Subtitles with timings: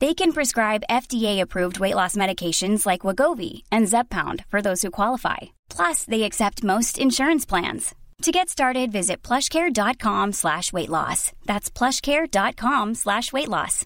[0.00, 5.38] They can prescribe FDA-approved weight loss medications like Wegovy and Zepbound for those who qualify.
[5.68, 7.94] Plus, they accept most insurance plans.
[8.22, 11.32] To get started, visit plushcare.com slash weight loss.
[11.46, 13.84] That's plushcare.com slash weight loss.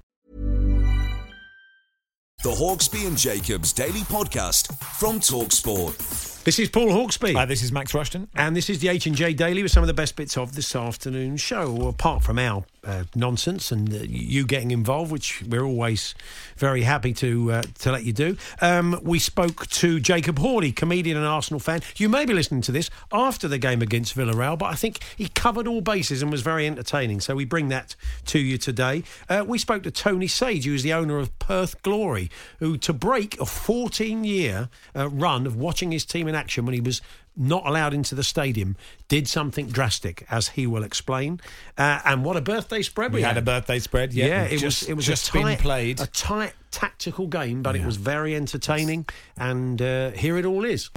[2.43, 6.43] The Hawksbee and Jacobs Daily Podcast from Talksport.
[6.45, 7.37] This is Paul Hawksbee.
[7.37, 8.29] Uh, this is Max Rushton.
[8.35, 11.41] And this is the H&J Daily with some of the best bits of this afternoon's
[11.41, 16.15] show, apart from our uh, nonsense and uh, you getting involved, which we're always
[16.57, 18.37] very happy to uh, to let you do.
[18.61, 21.81] Um, we spoke to Jacob Hawley, comedian and Arsenal fan.
[21.97, 25.29] You may be listening to this after the game against Villarreal, but I think he
[25.29, 27.21] covered all bases and was very entertaining.
[27.21, 27.95] So we bring that
[28.27, 29.05] to you today.
[29.47, 33.35] We spoke to Tony Sage, who is the owner of Perth Glory, who to break
[33.37, 37.01] a 14-year uh, run of watching his team in action when he was
[37.37, 38.77] not allowed into the stadium,
[39.09, 41.41] did something drastic, as he will explain.
[41.79, 44.13] Uh, and what a birthday spread we, We had a birthday spread.
[44.13, 46.01] Yeah, Yeah, it just, was it was just a tight, been played.
[46.01, 49.07] a tight tactical game, but it was very entertaining.
[49.37, 50.91] And uh, here it all is.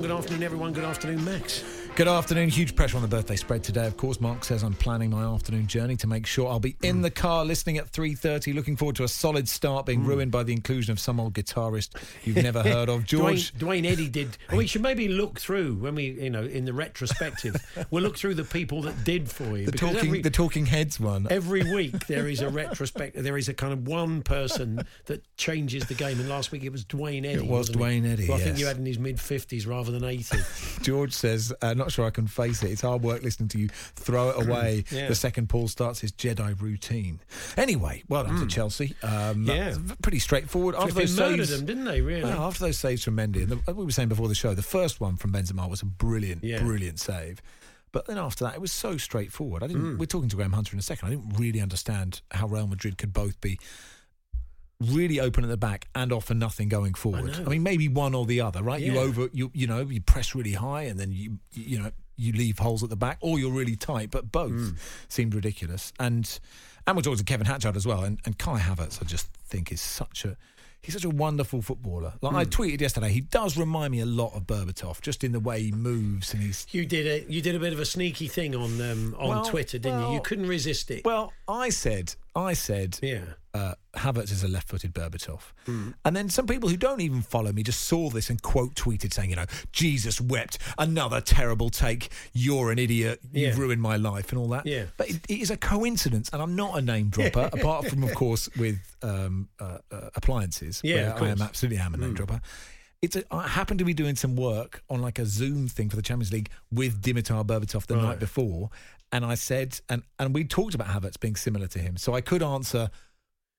[0.00, 0.72] Good afternoon, everyone.
[0.72, 1.79] Good afternoon, Max.
[2.00, 2.48] Good afternoon.
[2.48, 3.86] Huge pressure on the birthday spread today.
[3.86, 7.02] Of course, Mark says I'm planning my afternoon journey to make sure I'll be in
[7.02, 8.54] the car listening at 3:30.
[8.54, 11.90] Looking forward to a solid start, being ruined by the inclusion of some old guitarist
[12.24, 13.04] you've never heard of.
[13.04, 14.38] George, Duane, Duane Eddy did.
[14.56, 17.56] We should maybe look through when we, you know, in the retrospective,
[17.90, 19.66] we'll look through the people that did for you.
[19.66, 21.26] the talking, every- the Talking Heads one.
[21.28, 23.24] Every week there is a retrospective.
[23.24, 26.18] There is a kind of one person that changes the game.
[26.18, 27.44] And last week it was Duane Eddy.
[27.44, 30.02] It was Duane Eddy, Who I think you had in his mid fifties rather than
[30.02, 30.38] eighty.
[30.80, 32.70] George says, uh, not sure I can face it.
[32.70, 35.08] It's hard work listening to you throw it away Yeah.
[35.08, 37.20] the second Paul starts his Jedi routine.
[37.56, 38.94] Anyway, well done to Chelsea.
[39.02, 39.46] Um, Hmm.
[39.50, 39.74] Yeah.
[40.02, 40.74] Pretty straightforward.
[40.74, 42.00] After they those murdered saves, them, didn't they?
[42.00, 42.22] Really?
[42.24, 44.62] Well, after those saves from Mendy, and the, we were saying before the show, the
[44.62, 46.62] first one from Benzema was a brilliant, Yeah.
[46.62, 47.40] brilliant save.
[47.92, 49.62] But then after that, it was so straightforward.
[49.64, 49.82] I didn't.
[49.96, 49.98] Mm.
[49.98, 51.08] We're talking to Graham Hunter in a second.
[51.08, 53.58] I didn't really understand how Real Madrid could both be
[54.80, 57.34] really open at the back and offer nothing going forward.
[57.34, 57.50] I, know.
[57.50, 58.80] mean, maybe one or the other, right?
[58.80, 62.32] You over, you you know, you press really high and then you you know you
[62.32, 64.10] leave holes at the back, or you're really tight.
[64.10, 64.76] But both Mm.
[65.08, 65.92] seemed ridiculous.
[65.98, 66.38] And
[66.86, 68.04] and we're talking to Kevin Hatchard as well.
[68.04, 70.36] And, and Kai Havertz, I just think is such a
[70.82, 72.14] he's such a wonderful footballer.
[72.22, 72.38] Like Hmm.
[72.38, 75.62] I tweeted yesterday, he does remind me a lot of Berbatov, just in the way
[75.62, 76.66] he moves and he's.
[76.72, 79.44] You did a you did a bit of a sneaky thing on um, on Well,
[79.44, 80.14] Twitter, didn't you?
[80.14, 81.04] You couldn't resist it.
[81.04, 83.20] Well, I said, I said, yeah.
[83.54, 85.40] uh, Havertz is a left-footed Berbatov,
[86.04, 89.12] and then some people who don't even follow me just saw this and quote tweeted
[89.12, 92.10] saying, you know, Jesus wept, another terrible take.
[92.32, 93.20] You're an idiot.
[93.32, 93.60] You've Yeah.
[93.60, 94.66] ruined my life and all that.
[94.66, 94.84] Yeah.
[94.96, 98.14] but it, it is a coincidence, and I'm not a name dropper, apart from of
[98.14, 100.80] course with um, uh, uh, appliances.
[100.84, 102.40] Yeah, I am absolutely am a name dropper.
[103.02, 105.96] It's a, I happen to be doing some work on like a Zoom thing for
[105.96, 108.02] the Champions League with Dimitar Berbatov the Right.
[108.04, 108.68] night before,
[109.10, 112.20] and I said, and and we talked about Havertz being similar to him, so I
[112.20, 112.90] could answer.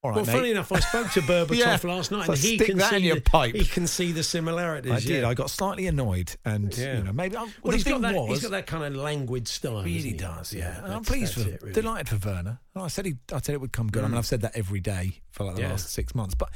[0.03, 0.31] All right, well, mate.
[0.31, 1.77] funny enough, I spoke to Berbatov Yeah.
[1.83, 3.53] last night, So and he can that see in your the, pipe.
[3.53, 4.91] He can see the similarities.
[4.91, 5.21] I did.
[5.21, 5.29] yeah.
[5.29, 6.97] I got slightly annoyed, and Yeah.
[6.97, 7.35] you know maybe.
[7.37, 8.15] I, Well, the he's got that.
[8.15, 9.83] was, he's got that kind of languid style.
[9.83, 10.13] really he?
[10.13, 10.53] does.
[10.53, 11.73] Yeah, And I'm pleased for, it, really.
[11.73, 12.59] delighted for Werner.
[12.75, 14.03] I said he, I said it would come good.
[14.03, 14.17] I mean, mm.
[14.17, 15.69] I've said that every day for like the Yeah.
[15.71, 16.49] last six months, but.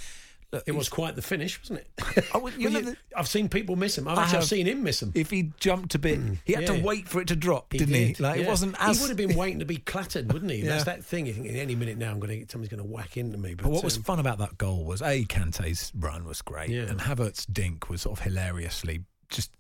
[0.56, 2.26] Look, It was quite the finish, wasn't it?
[2.34, 4.08] I would- you know you- I've seen people miss him.
[4.08, 5.12] I've I actually have- seen him miss him.
[5.14, 6.64] If he jumped a bit, he had.
[6.64, 6.76] Yeah.
[6.78, 8.24] to wait for it to drop, He didn't did, he?
[8.24, 8.98] Like it wasn't as.
[8.98, 10.62] He would have been waiting to be clattered, wouldn't he?
[10.62, 11.26] That's that thing.
[11.28, 13.54] You think in any minute now, I'm going to somebody's going to whack into me.
[13.56, 16.70] But, But what was um, fun about that goal was a Kante's run was great,
[16.70, 16.84] Yeah.
[16.84, 19.52] and Havertz's dink was sort of hilariously just.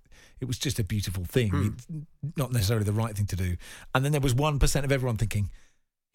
[0.42, 2.00] It was just a beautiful thing, Hmm.
[2.36, 3.56] Not necessarily the right thing to do.
[3.94, 5.50] And then there was one percent of everyone thinking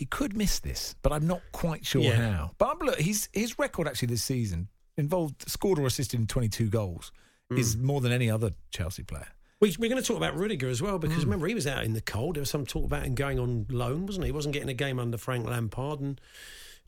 [0.00, 2.17] he could miss this, but I'm not quite sure Yeah.
[2.32, 2.50] how.
[2.58, 4.67] But I'm, look, his his record actually this season
[4.97, 7.12] involved scored or assisted in 22 goals
[7.50, 7.85] is Hmm.
[7.87, 9.29] more than any other Chelsea player.
[9.61, 11.93] We, we're going to talk about Rudiger as well because remember he was out in
[11.93, 12.37] the cold.
[12.37, 14.29] There was some talk about him going on loan, wasn't he?
[14.29, 16.19] He wasn't getting a game under Frank Lampard, and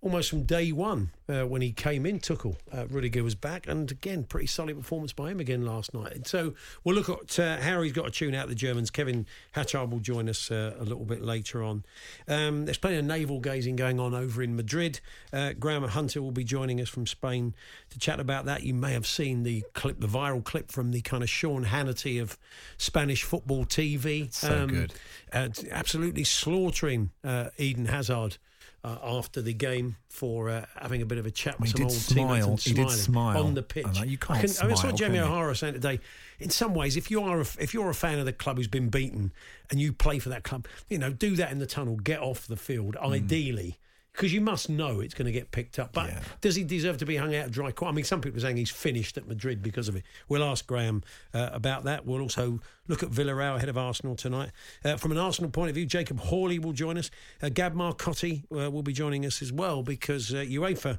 [0.02, 2.19] almost from day one uh, when he came in.
[2.19, 6.12] Tuchel, uh, Rudiger was back, and again, pretty solid performance by him again last night.
[6.12, 8.90] And so we'll look at uh, how he's got to tune out the Germans.
[8.90, 11.84] Kevin Hatchard will join us uh, a little bit later on.
[12.26, 15.00] Um, there's plenty of navel gazing going on over in Madrid.
[15.32, 17.55] Uh, Graham Hunter will be joining us from Spain
[17.90, 18.64] to chat about that.
[18.64, 22.20] You may have seen the clip, the viral clip from the kind of Sean Hannity
[22.20, 22.37] of
[22.76, 24.32] Spanish football TV.
[24.34, 24.94] So good.
[25.32, 28.38] Uh, absolutely slaughtering uh, Eden Hazard
[28.84, 31.82] uh, after the game for uh, having a bit of a chat with He some
[31.84, 32.44] old smile.
[32.56, 33.44] teammates He did smile.
[33.44, 33.87] on the pitch.
[33.87, 35.19] I know, you can't I, can, I, mean, I saw smile, Jamie?
[35.20, 36.00] O'Hara saying today.
[36.40, 38.67] In some ways, if you are a, if you're a fan of the club who's
[38.69, 39.32] been beaten
[39.70, 41.96] and you play for that club, you know, do that in the tunnel.
[41.96, 43.12] Get off the field, Mm.
[43.12, 43.79] ideally.
[44.12, 45.94] Because you must know it's going to get picked up.
[45.94, 46.20] But Yeah.
[46.43, 47.73] does he deserve to be hung out dry?
[47.81, 50.02] I mean, some people are saying he's finished at Madrid because of it.
[50.29, 51.02] We'll ask Graham
[51.32, 52.05] uh, about that.
[52.05, 54.50] We'll also look at Villarreal ahead of Arsenal tonight.
[54.84, 57.11] Uh, from an Arsenal point of view, Jacob Hawley will join us.
[57.43, 60.99] Uh, Gab Marcotti uh, will be joining us as well because uh, UEFA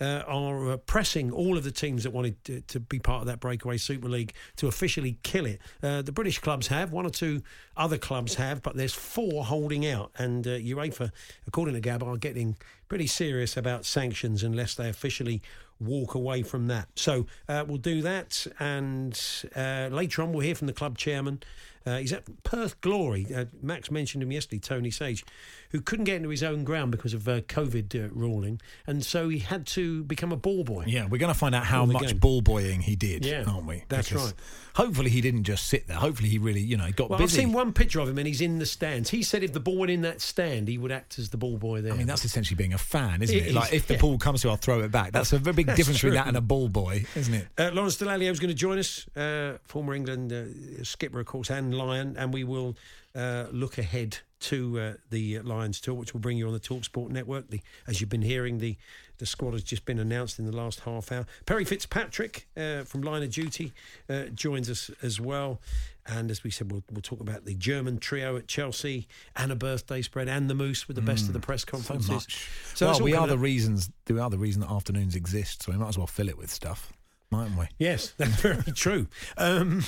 [0.00, 3.26] uh, are uh, pressing all of the teams that wanted to, to be part of
[3.26, 5.60] that breakaway Super League to officially kill it.
[5.80, 7.42] The British clubs have, one or two
[7.76, 10.10] other clubs have, but there's four holding out.
[10.16, 11.12] And UEFA,
[11.46, 12.56] according to Gab, are getting
[12.88, 15.42] pretty serious about sanctions unless they officially
[15.80, 16.88] walk away from that.
[16.96, 18.46] So uh, we'll do that.
[18.58, 19.20] And
[19.56, 21.42] uh, later on, we'll hear from the club chairman.
[21.86, 23.26] Uh, he's at Perth Glory.
[23.34, 25.24] Uh, Max mentioned him yesterday, Tony Sage,
[25.70, 28.60] who couldn't get into his own ground because of uh, COVID uh, ruling.
[28.86, 30.84] And so he had to become a ball boy.
[30.86, 32.18] Yeah, we're going to find out how much game.
[32.18, 33.84] ball boying he did, Yeah, aren't we?
[33.88, 34.34] that's Because right.
[34.76, 35.96] Hopefully, he didn't just sit there.
[35.96, 37.38] Hopefully, he really, you know, got Well, busy.
[37.38, 39.10] I've seen one picture of him and he's in the stands.
[39.10, 41.56] He said if the ball went in that stand, he would act as the ball
[41.58, 41.92] boy there.
[41.92, 43.46] I mean, that's essentially being a fan, isn't It it?
[43.48, 44.00] is, Like, if the yeah.
[44.00, 45.10] ball comes to, I'll throw it back.
[45.12, 47.48] That's a very big That's difference between that and a ball boy, isn't it?
[47.58, 51.50] Uh, Lawrence Dallaglio is going to join us, uh, former England uh, skipper, of course,
[51.50, 52.76] and Lion, and we will
[53.14, 57.10] uh, look ahead to uh, the Lions tour, which will bring you on the Talksport
[57.10, 57.48] network.
[57.50, 58.76] The, as you've been hearing, the
[59.18, 61.26] the squad has just been announced in the last half hour.
[61.44, 63.72] Perry Fitzpatrick uh, from Line of Duty
[64.08, 65.60] uh, joins us as well.
[66.06, 69.06] And as we said, we'll, we'll talk about the German trio at Chelsea
[69.36, 72.26] and a birthday spread and the Moose with the best of the press So conferences.
[72.74, 73.40] So it's well, we are the up.
[73.40, 73.90] reasons.
[74.08, 75.64] We are the reason that afternoons exist.
[75.64, 76.90] So we might as well fill it with stuff,
[77.30, 77.66] mightn't we?
[77.78, 79.06] Yes, that's very true.
[79.36, 79.84] Um,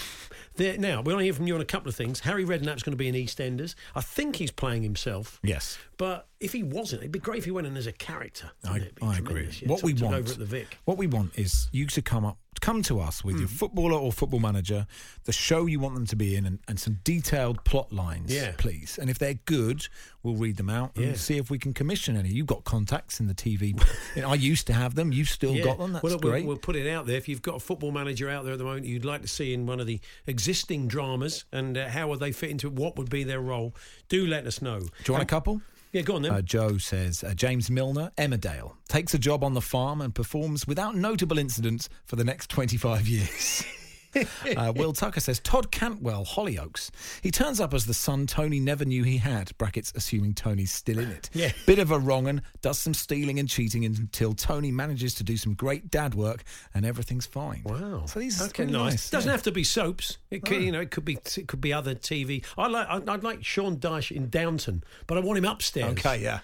[0.56, 2.20] there, now, we want to hear from you on a couple of things.
[2.20, 3.74] Harry Redknapp's going to be in EastEnders.
[3.94, 5.40] I think he's playing himself.
[5.42, 5.78] Yes.
[5.96, 8.50] But if he wasn't, it'd be great if he went in as a character.
[8.64, 8.94] I, wouldn't it?
[8.96, 9.50] It'd be I agree.
[9.60, 10.78] Yeah, what we want, over at the Vic.
[10.84, 13.54] what we want is you to come up, come to us with your Hmm.
[13.56, 14.86] footballer or football manager,
[15.24, 18.52] the show you want them to be in, and, and some detailed plot lines, Yeah.
[18.56, 18.98] please.
[18.98, 19.88] And if they're good,
[20.22, 21.14] we'll read them out and Yeah.
[21.16, 22.30] see if we can commission any.
[22.30, 23.74] You've got contacts in the TV.
[24.16, 25.12] You know, I used to have them.
[25.12, 25.64] You've still Yeah.
[25.64, 25.92] got them.
[25.92, 26.46] That's well, look, we'll- great.
[26.46, 27.16] We'll, put it out there.
[27.16, 29.52] If you've got a football manager out there at the moment you'd like to see
[29.52, 32.96] in one of the existing dramas and uh, how would they fit into it, what
[32.96, 33.74] would be their role,
[34.08, 34.78] do let us know.
[34.80, 35.60] Do you want a couple?
[35.92, 36.32] Yeah, go on then.
[36.32, 40.66] Uh, Joe says uh, James Milner, Emmerdale, takes a job on the farm and performs
[40.66, 43.64] without notable incidents for the next 25 years.
[44.56, 46.90] uh, Will Tucker says Todd Cantwell, Hollyoaks.
[47.22, 49.56] He turns up as the son Tony never knew he had.
[49.58, 51.30] Brackets assuming Tony's still in it.
[51.32, 51.52] Yeah.
[51.66, 55.36] Bit of a wrong un, does some stealing and cheating until Tony manages to do
[55.36, 56.44] some great dad work
[56.74, 57.62] and everything's fine.
[57.64, 58.04] Wow.
[58.06, 58.92] So these okay, are really nice.
[58.92, 59.10] nice.
[59.10, 59.32] Doesn't yeah.
[59.32, 60.18] have to be soaps.
[60.30, 62.44] It could, you know, it could be it could be other TV.
[62.56, 65.92] I like I'd, I'd like Sean Dyche in Downton, but I want him upstairs.
[65.92, 66.40] Okay, yeah.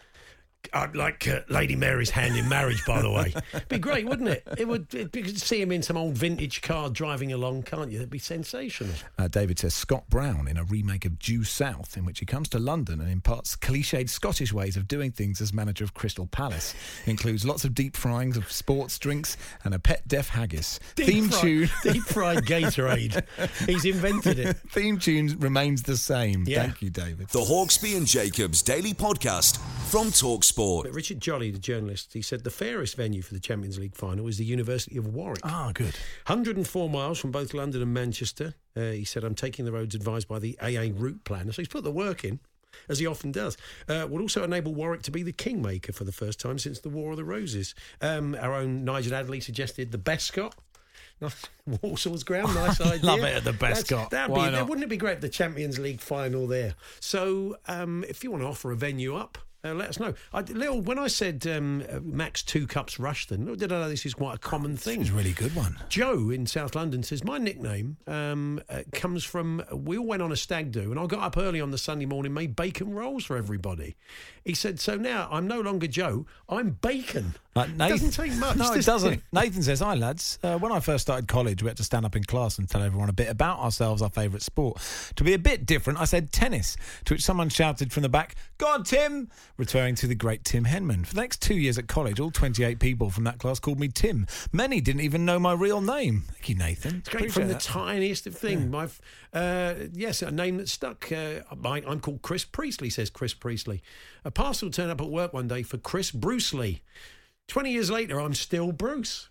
[0.73, 3.35] I'd like uh, Lady Mary's hand in marriage, by the way.
[3.69, 4.47] Be great, wouldn't it?
[4.57, 4.95] It would.
[4.95, 7.99] It, you could see him in some old vintage car driving along, can't you?
[7.99, 8.93] That'd be sensational.
[9.19, 12.49] Uh, David says Scott Brown in a remake of Due South, in which he comes
[12.50, 16.75] to London and imparts cliched Scottish ways of doing things as manager of Crystal Palace.
[17.07, 20.78] Includes lots of deep fryings of sports drinks and a pet deaf haggis.
[20.97, 21.71] Theme fried, tune.
[21.83, 23.25] deep fried Gatorade.
[23.66, 24.57] He's invented it.
[24.69, 26.45] Theme tune remains the same.
[26.47, 26.62] Yeah.
[26.62, 27.28] Thank you, David.
[27.28, 29.59] The Hawksbee and Jacobs Daily Podcast
[29.90, 30.58] from Talksport.
[30.59, 34.27] But Richard Jolly, the journalist, he said the fairest venue for the Champions League final
[34.27, 35.41] is the University of Warwick.
[35.45, 35.95] Ah, good.
[36.27, 38.55] 104 miles from both London and Manchester.
[38.77, 41.53] Uh, he said, I'm taking the roads advised by the AA route planner.
[41.53, 42.41] So he's put the work in,
[42.88, 43.57] as he often does.
[43.88, 46.88] Uh, would also enable Warwick to be the kingmaker for the first time since the
[46.88, 47.75] War of the Roses.
[48.00, 50.55] Um, our own Nigel Adderley suggested the Bescot.
[51.69, 53.05] Walsall's ground, nice idea.
[53.07, 54.11] love it at the Bescot.
[54.11, 54.69] That'd Why be, not?
[54.69, 56.75] wouldn't it be great the Champions League final there?
[57.00, 60.15] So um, if you want to offer a venue up, uh, let us know.
[60.33, 64.07] I, Lil, when I said um, Max Two Cups Rushton, little did I know this
[64.07, 65.00] is quite a common thing.
[65.00, 65.77] It's a really good one.
[65.88, 70.31] Joe in South London says my nickname um, uh, comes from we all went on
[70.31, 73.25] a stag do and I got up early on the Sunday morning made bacon rolls
[73.25, 73.97] for everybody.
[74.45, 77.35] He said so now I'm no longer Joe I'm bacon.
[77.57, 78.57] Uh, It Nathan- doesn't take much.
[78.57, 79.23] No, it does doesn't.
[79.33, 80.38] Nathan says, Hi, lads.
[80.45, 82.83] Uh, when I first started college, we had to stand up in class and tell
[82.83, 84.81] everyone a bit about ourselves, our favourite sport.
[85.17, 86.76] To be a bit different, I said tennis,
[87.07, 89.28] to which someone shouted from the back, Go on, Tim.
[89.57, 91.07] referring to the great Tim Henman.
[91.07, 93.88] For the next two years at college, all 28 people from that class called me
[93.88, 94.26] Tim.
[94.52, 96.25] Many didn't even know my real name.
[96.33, 96.97] Thank you, Nathan.
[96.99, 98.71] It's great from the tiniest of things.
[98.71, 98.88] My,
[99.33, 101.11] uh, yes, a name that stuck.
[101.11, 103.83] Uh, I, I'm called Chris Priestley, says Chris Priestley.
[104.25, 106.83] A parcel turned up at work one day for Chris Bruce Lee.
[107.49, 109.28] 20 years later, I'm still Bruce.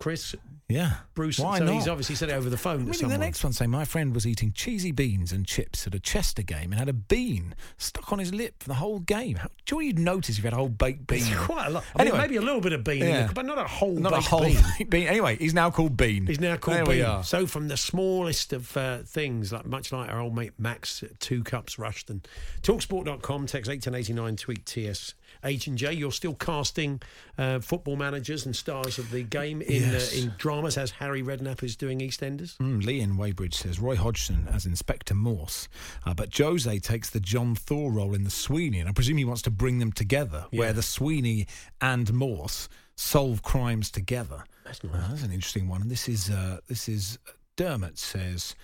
[0.00, 0.34] Chris
[0.68, 0.96] Yeah.
[1.14, 1.38] Bruce.
[1.38, 1.74] Why so not?
[1.74, 3.12] he's obviously said it over the phone someone.
[3.18, 6.42] the next one saying my friend was eating cheesy beans and chips at a Chester
[6.42, 9.36] game and had a bean stuck on his lip for the whole game.
[9.36, 11.20] How, do you know you'd notice if you had a whole baked bean?
[11.20, 11.84] It's quite a lot.
[11.96, 12.18] I Anyway.
[12.18, 13.30] mean, maybe a little bit of bean, Yeah.
[13.32, 14.88] but not a whole Not a whole bean.
[14.88, 15.06] bean.
[15.06, 16.26] Anyway, he's now called Bean.
[16.26, 16.96] He's now called there bean.
[16.96, 17.22] we are.
[17.24, 21.08] So from the smallest of uh, things, like much like our old mate Max, uh,
[21.20, 22.22] two cups Rushton.
[22.62, 25.14] Talksport.com, text 1889, tweet TS
[25.44, 25.92] H and J.
[25.92, 27.00] You're still casting
[27.38, 30.12] uh, football managers and stars of the game in Yes.
[30.14, 32.56] uh, in dramas as Harry Redknapp is doing EastEnders.
[32.58, 35.68] Mm, Lee in Weybridge says Roy Hodgson as Inspector Morse,
[36.06, 39.24] uh, but Jose takes the John Thaw role in the Sweeney, and I presume he
[39.24, 40.58] wants to bring them together, Yeah.
[40.60, 41.46] where the Sweeney
[41.80, 44.44] and Morse solve crimes together.
[44.64, 45.82] That's Uh, that's an interesting one.
[45.82, 47.18] And this is uh, this is
[47.56, 48.54] Dermot says.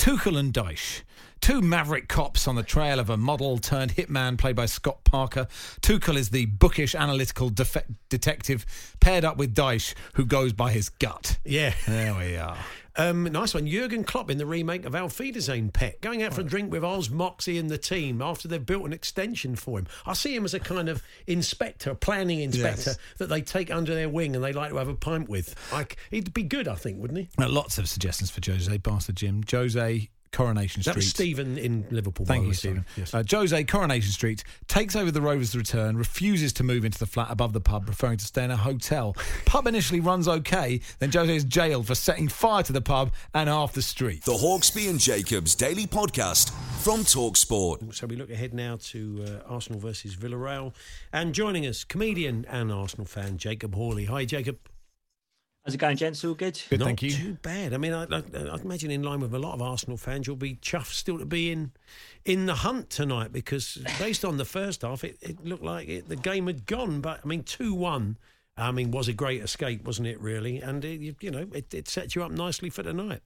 [0.00, 1.02] Tuchel and Dyche,
[1.42, 5.46] two maverick cops on the trail of a model turned hitman played by Scott Parker.
[5.82, 8.64] Tuchel is the bookish, analytical defe- detective
[9.00, 11.38] paired up with Dyche, who goes by his gut.
[11.44, 11.74] Yeah.
[11.86, 12.56] There we are.
[12.96, 13.66] Um, nice one.
[13.66, 17.08] Jurgen Klopp in the remake of Wiedersehen Pet, going out for a drink with Oz,
[17.10, 19.86] Moxey, and the team after they've built an extension for him.
[20.06, 22.98] I see him as a kind of inspector, planning inspector Yes.
[23.18, 25.54] that they take under their wing and they like to have a pint with.
[25.72, 27.28] Like, he'd be good, I think, wouldn't he?
[27.42, 29.42] Uh, lots of suggestions for Jose, Bastard Jim.
[29.50, 30.94] Jose, Coronation Street.
[30.94, 31.04] That Street.
[31.04, 32.24] was Stephen in Liverpool.
[32.24, 32.86] Thank you, Stephen.
[32.96, 33.12] Yes.
[33.12, 37.28] Uh, Jose, Coronation Street, takes over the Rovers' return, refuses to move into the flat
[37.30, 39.16] above the pub, preferring to stay in a hotel.
[39.46, 43.48] pub initially runs okay, then Jose is jailed for setting fire to the pub and
[43.48, 44.24] half the street.
[44.24, 47.94] The Hawksbee and Jacobs Daily Podcast from Talksport.
[47.94, 50.72] So we look ahead now to uh, Arsenal versus Villarreal.
[51.12, 54.04] And joining us, comedian and Arsenal fan Jacob Hawley.
[54.04, 54.58] Hi, Jacob.
[55.64, 56.24] How's it going, gents?
[56.24, 56.60] All good?
[56.70, 57.10] Good, Not thank you.
[57.10, 57.74] too bad.
[57.74, 60.36] I mean, I, I, I imagine in line with a lot of Arsenal fans, you'll
[60.36, 61.72] be chuffed still to be in
[62.24, 66.08] in the hunt tonight because based on the first half, it, it looked like it,
[66.08, 67.02] the game had gone.
[67.02, 68.16] But I mean, two one.
[68.56, 70.20] I mean, was a great escape, wasn't it?
[70.20, 73.20] Really, and it, you, you know, it, it set you up nicely for tonight.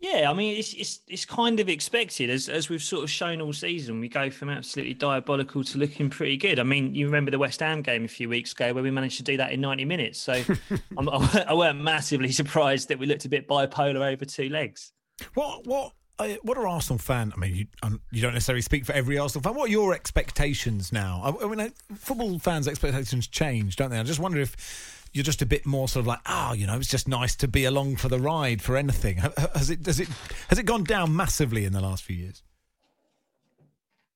[0.00, 3.40] Yeah, I mean, it's it's it's kind of expected as as we've sort of shown
[3.40, 3.98] all season.
[3.98, 6.60] We go from absolutely diabolical to looking pretty good.
[6.60, 9.16] I mean, you remember the West Ham game a few weeks ago where we managed
[9.16, 10.20] to do that in ninety minutes.
[10.20, 10.32] So
[10.96, 14.92] I'm, I weren't massively surprised that we looked a bit bipolar over two legs.
[15.34, 17.32] What what uh, what are Arsenal fan?
[17.36, 19.54] I mean, you, um, you don't necessarily speak for every Arsenal fan.
[19.54, 21.20] What are your expectations now?
[21.24, 23.98] I, I mean, uh, football fans' expectations change, don't they?
[23.98, 26.76] I just wonder if you're just a bit more sort of like, oh, you know,
[26.76, 29.18] it's just nice to be along for the ride for anything.
[29.18, 30.08] Ha- ha- Has it does it
[30.48, 32.42] has it gone down massively in the last few years?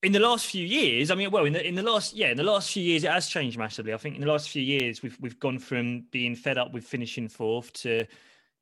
[0.02, 2.36] in the last few years, I mean, well, in the in the last yeah, in
[2.36, 3.92] the last few years, it has changed massively.
[3.92, 6.84] I think in the last few years, we've we've gone from being fed up with
[6.84, 8.04] finishing fourth to,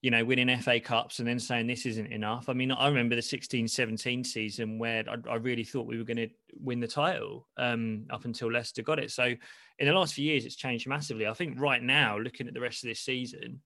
[0.02, 2.48] you know, winning FA Cups and then saying this isn't enough.
[2.48, 6.16] I mean, I remember the 16-17 season where I, I really thought we were going
[6.16, 9.10] to win the title um, up until Leicester got it.
[9.10, 11.26] So in the last few years, it's changed massively.
[11.26, 13.60] I think right now, looking at the rest of this season,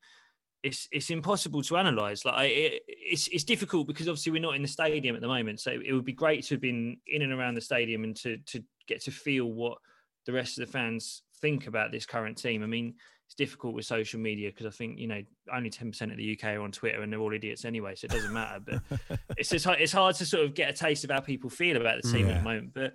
[0.64, 2.24] it's it's impossible to analyze.
[2.24, 5.28] Like I, it, it's it's difficult because obviously we're not in the stadium at the
[5.28, 5.60] moment.
[5.60, 8.38] So it would be great to have been in and around the stadium and to
[8.38, 9.78] to get to feel what
[10.24, 12.62] the rest of the fans think about this current team.
[12.62, 12.94] I mean,
[13.34, 15.22] it's difficult with social media because I think you know
[15.52, 18.06] only ten percent of the UK are on Twitter and they're all idiots anyway, so
[18.06, 18.60] it doesn't matter.
[18.60, 21.50] But it's just hard- it's hard to sort of get a taste of how people
[21.50, 22.72] feel about the team at the moment.
[22.74, 22.94] But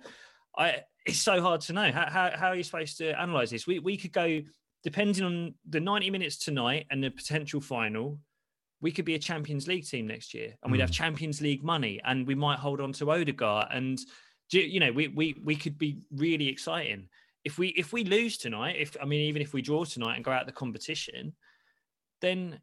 [0.56, 3.66] I it's so hard to know how how, how are you supposed to analyze this.
[3.66, 4.42] We we could go
[4.82, 8.18] depending on the 90 minutes tonight and the potential final,
[8.80, 10.94] we could be a Champions League team next year, and we'd have mm.
[10.94, 13.98] Champions League money, and we might hold on to Odegaard, and
[14.50, 17.08] you you know, we we we could be really exciting
[17.44, 18.76] if we if we lose tonight.
[18.78, 21.34] If I mean, even if we draw tonight and go out of the competition,
[22.20, 22.60] then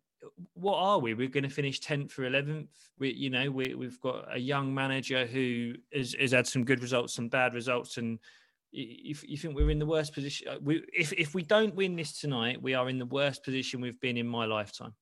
[0.53, 1.13] what are we?
[1.13, 2.69] We're going to finish tenth or eleventh.
[2.97, 6.81] We, you know, we, we've got a young manager who has, has had some good
[6.81, 8.19] results, some bad results, and
[8.71, 10.47] you, you think we're in the worst position.
[10.61, 13.99] We, if if we don't win this tonight, we are in the worst position we've
[13.99, 14.93] been in my lifetime.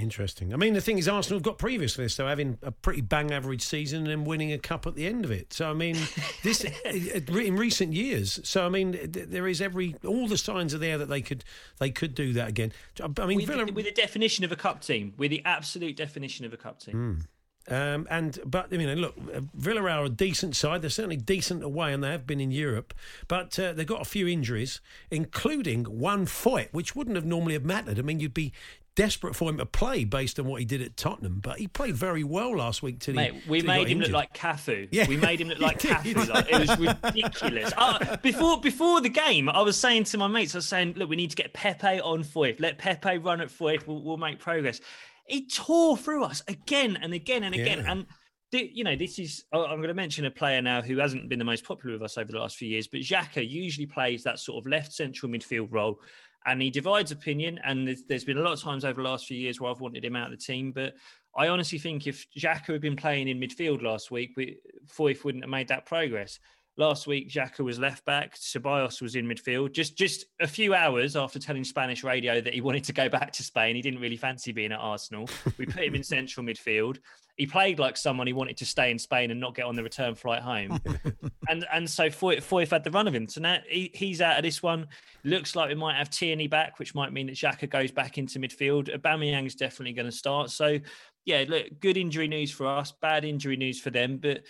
[0.00, 0.54] Interesting.
[0.54, 3.02] I mean, the thing is, Arsenal have got previous to this, though, having a pretty
[3.02, 5.52] bang average season and then winning a cup at the end of it.
[5.52, 5.96] So, I mean,
[6.42, 8.40] this in recent years.
[8.42, 11.44] So, I mean, there is every all the signs are there that they could
[11.78, 12.72] they could do that again.
[13.00, 15.12] I mean, We're Villa, the, we're the definition of a cup team.
[15.18, 17.26] We're the absolute definition of a cup team.
[17.68, 20.82] Um, and but I mean, look, uh, Villarreal are a decent side.
[20.82, 22.94] They're certainly decent away, and they have been in Europe.
[23.28, 24.80] But uh, they've got a few injuries,
[25.10, 27.98] including one foot, which wouldn't have normally have mattered.
[27.98, 28.52] I mean, you'd be
[29.00, 31.94] desperate for him to play based on what he did at Tottenham, but he played
[31.94, 32.98] very well last week.
[33.00, 34.12] Till Mate, he, we till he made got him injured.
[34.12, 34.88] look like Cafu.
[34.92, 35.08] Yeah.
[35.08, 36.28] We made him look like Cafu.
[36.28, 37.72] Like, it was ridiculous.
[37.76, 41.08] Uh, before before the game, I was saying to my mates, I was saying, look,
[41.08, 42.60] we need to get Pepe on Foyth.
[42.60, 43.86] Let Pepe run at Foyth.
[43.86, 44.82] We'll, we'll make progress.
[45.26, 47.78] He tore through us again and again and again.
[47.78, 47.92] Yeah.
[47.92, 48.06] And
[48.52, 49.44] you know, this is.
[49.52, 52.18] I'm going to mention a player now who hasn't been the most popular with us
[52.18, 55.68] over the last few years, but Xhaka usually plays that sort of left central midfield
[55.70, 56.00] role,
[56.46, 57.60] and he divides opinion.
[57.64, 59.80] And there's, there's been a lot of times over the last few years where I've
[59.80, 60.94] wanted him out of the team, but
[61.36, 65.44] I honestly think if Xhaka had been playing in midfield last week, we, Foyth wouldn't
[65.44, 66.40] have made that progress.
[66.76, 68.36] Last week, Xhaka was left back.
[68.36, 69.72] Ceballos was in midfield.
[69.72, 73.32] Just just a few hours after telling Spanish radio that he wanted to go back
[73.32, 75.28] to Spain, he didn't really fancy being at Arsenal.
[75.58, 76.98] We put him in central midfield.
[77.40, 79.82] He played like someone he wanted to stay in Spain and not get on the
[79.82, 80.78] return flight home.
[81.48, 83.26] and and so Foyth, Foyth had the run of him.
[83.28, 84.86] So now he, he's out of this one.
[85.24, 88.38] Looks like we might have Tierney back, which might mean that Xhaka goes back into
[88.38, 88.94] midfield.
[88.94, 90.50] Aubameyang's definitely going to start.
[90.50, 90.78] So
[91.24, 94.18] yeah, look, good injury news for us, bad injury news for them.
[94.18, 94.42] But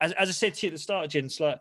[0.00, 1.60] as, as I said to you at the start, Jens, like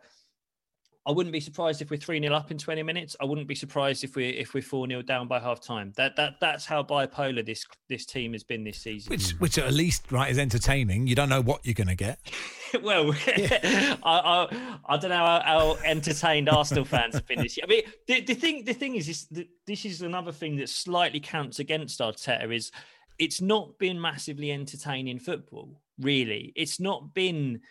[1.08, 3.16] I wouldn't be surprised if we're three 0 up in twenty minutes.
[3.22, 5.94] I wouldn't be surprised if we if we're four 0 down by half time.
[5.96, 9.10] That that that's how bipolar this this team has been this season.
[9.10, 11.08] Which, which at least right is entertaining.
[11.08, 12.20] You don't know what you're going to get.
[12.84, 17.66] well, I, I I don't know how, how entertained Arsenal fans have been this year.
[17.66, 19.28] I mean, the, the thing the thing is, is
[19.66, 22.70] this is another thing that slightly counts against Arteta is
[23.18, 25.82] it's not been massively entertaining football.
[26.00, 27.62] Really, it's not been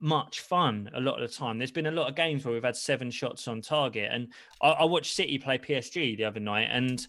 [0.00, 1.58] much fun a lot of the time.
[1.58, 4.28] There's been a lot of games where we've had seven shots on target, and
[4.62, 7.00] I, I watched City play PSG the other night, and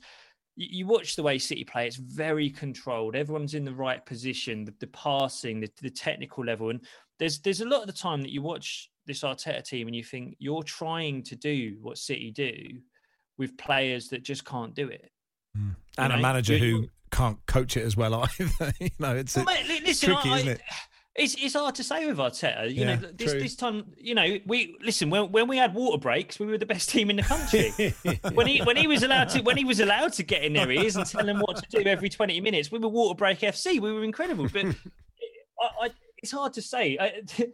[0.55, 1.87] you, you watch the way City play.
[1.87, 3.15] It's very controlled.
[3.15, 4.63] Everyone's in the right position.
[4.65, 6.79] The, the passing, the, the technical level, and
[7.19, 10.03] there's there's a lot of the time that you watch this Arteta team and you
[10.03, 12.53] think you're trying to do what City do
[13.37, 15.09] with players that just can't do it.
[15.55, 15.69] Hmm.
[15.97, 18.73] And a know, manager you- who can't coach it as well either.
[18.81, 20.61] you know, it's, Well, it's mate, li- listen, tricky, I, isn't it?
[21.17, 22.69] It's it's hard to say with Arteta.
[22.69, 23.39] You Yeah, know, this true.
[23.39, 26.65] this time, you know, we listen when when we had water breaks, we were the
[26.65, 27.73] best team in the country.
[28.35, 30.69] when he when he was allowed to when he was allowed to get in their
[30.71, 33.79] ears and tell them what to do every twenty minutes, we were water break FC.
[33.79, 34.65] We were incredible, but
[35.59, 36.97] I, I, it's hard to say.
[36.99, 37.21] I,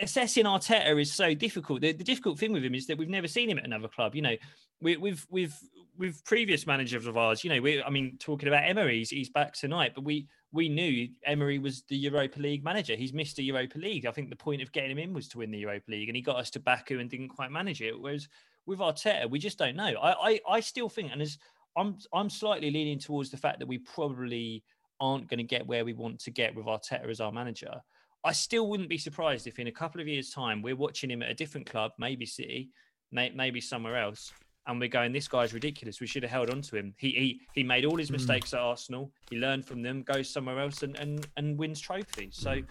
[0.00, 1.80] assessing Arteta is so difficult.
[1.80, 4.14] The, the difficult thing with him is that we've never seen him at another club.
[4.14, 4.36] You know,
[4.80, 5.54] we, we've we've
[5.96, 7.44] with previous managers of ours.
[7.44, 10.68] You know, we I mean, talking about Emery, he's, he's back tonight, but we we
[10.68, 12.94] knew Emery was the Europa League manager.
[12.94, 14.06] He's missed the Europa League.
[14.06, 16.14] I think the point of getting him in was to win the Europa League, and
[16.14, 18.00] he got us to Baku and didn't quite manage it.
[18.00, 18.28] Whereas
[18.64, 19.94] with Arteta, we just don't know.
[20.00, 21.38] I I, I still think, and as
[21.76, 24.62] I'm I'm slightly leaning towards the fact that we probably
[25.00, 27.74] aren't going to get where we want to get with Arteta as our manager.
[28.22, 31.22] I still wouldn't be surprised if in a couple of years' time we're watching him
[31.22, 32.70] at a different club, maybe City,
[33.10, 34.32] may, maybe somewhere else,
[34.66, 36.00] and we're going, "This guy's ridiculous.
[36.00, 36.94] We should have held on to him.
[36.98, 38.14] He he he made all his hmm.
[38.14, 39.12] mistakes at Arsenal.
[39.30, 42.36] He learned from them, goes somewhere else, and and and wins trophies.
[42.36, 42.64] So hmm.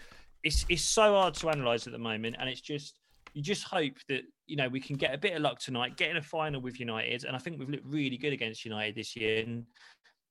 [0.43, 2.99] it's it's so hard to analyze at the moment, and it's just
[3.33, 6.09] you just hope that you know we can get a bit of luck tonight, get
[6.09, 9.15] in a final with United, and I think we've looked really good against United this
[9.15, 9.43] year.
[9.43, 9.65] And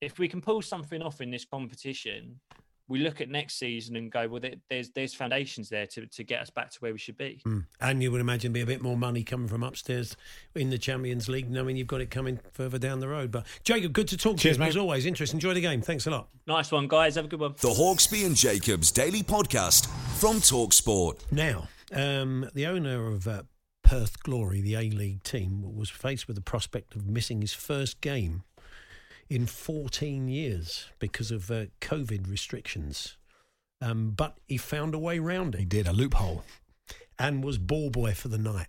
[0.00, 2.40] if we can pull something off in this competition,
[2.88, 6.40] we look at next season and go, well, there's there's foundations there to, to get
[6.40, 7.40] us back to where we should be.
[7.46, 7.64] Mm.
[7.80, 10.16] And you would imagine be a bit more money coming from upstairs
[10.54, 13.30] in the Champions League, knowing you've got it coming further down the road.
[13.30, 14.68] But Jacob, good to talk Cheers, to you mate.
[14.70, 15.06] as always.
[15.06, 15.32] Interest.
[15.32, 15.80] Enjoy the game.
[15.80, 16.28] Thanks a lot.
[16.46, 17.14] Nice one, guys.
[17.14, 17.54] Have a good one.
[17.60, 19.86] The Hawksbee and Jacobs Daily Podcast
[20.18, 21.20] from Talksport.
[21.30, 23.42] Now, um, the owner of uh,
[23.82, 28.00] Perth Glory, the A League team, was faced with the prospect of missing his first
[28.00, 28.42] game
[29.32, 33.16] in 14 years because of uh, COVID restrictions.
[33.80, 35.60] Um, but he found a way round it.
[35.60, 36.44] He did a loophole.
[37.18, 38.68] and was ball boy for the night.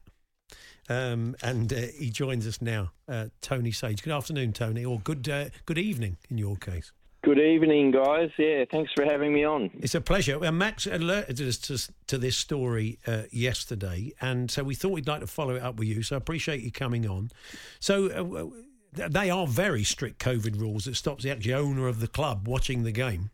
[0.89, 4.03] Um, and uh, he joins us now, uh, Tony Sage.
[4.03, 6.91] Good afternoon, Tony, or good uh, good evening in your case.
[7.23, 8.31] Good evening, guys.
[8.37, 9.69] Yeah, thanks for having me on.
[9.79, 10.37] It's a pleasure.
[10.37, 15.07] Well, Max alerted us to, to this story uh, yesterday, and so we thought we'd
[15.07, 16.03] like to follow it up with you.
[16.03, 17.31] So I appreciate you coming on.
[17.79, 18.53] So uh, th-
[18.93, 22.83] they are very strict COVID rules that stops the actual owner of the club watching
[22.83, 23.31] the game.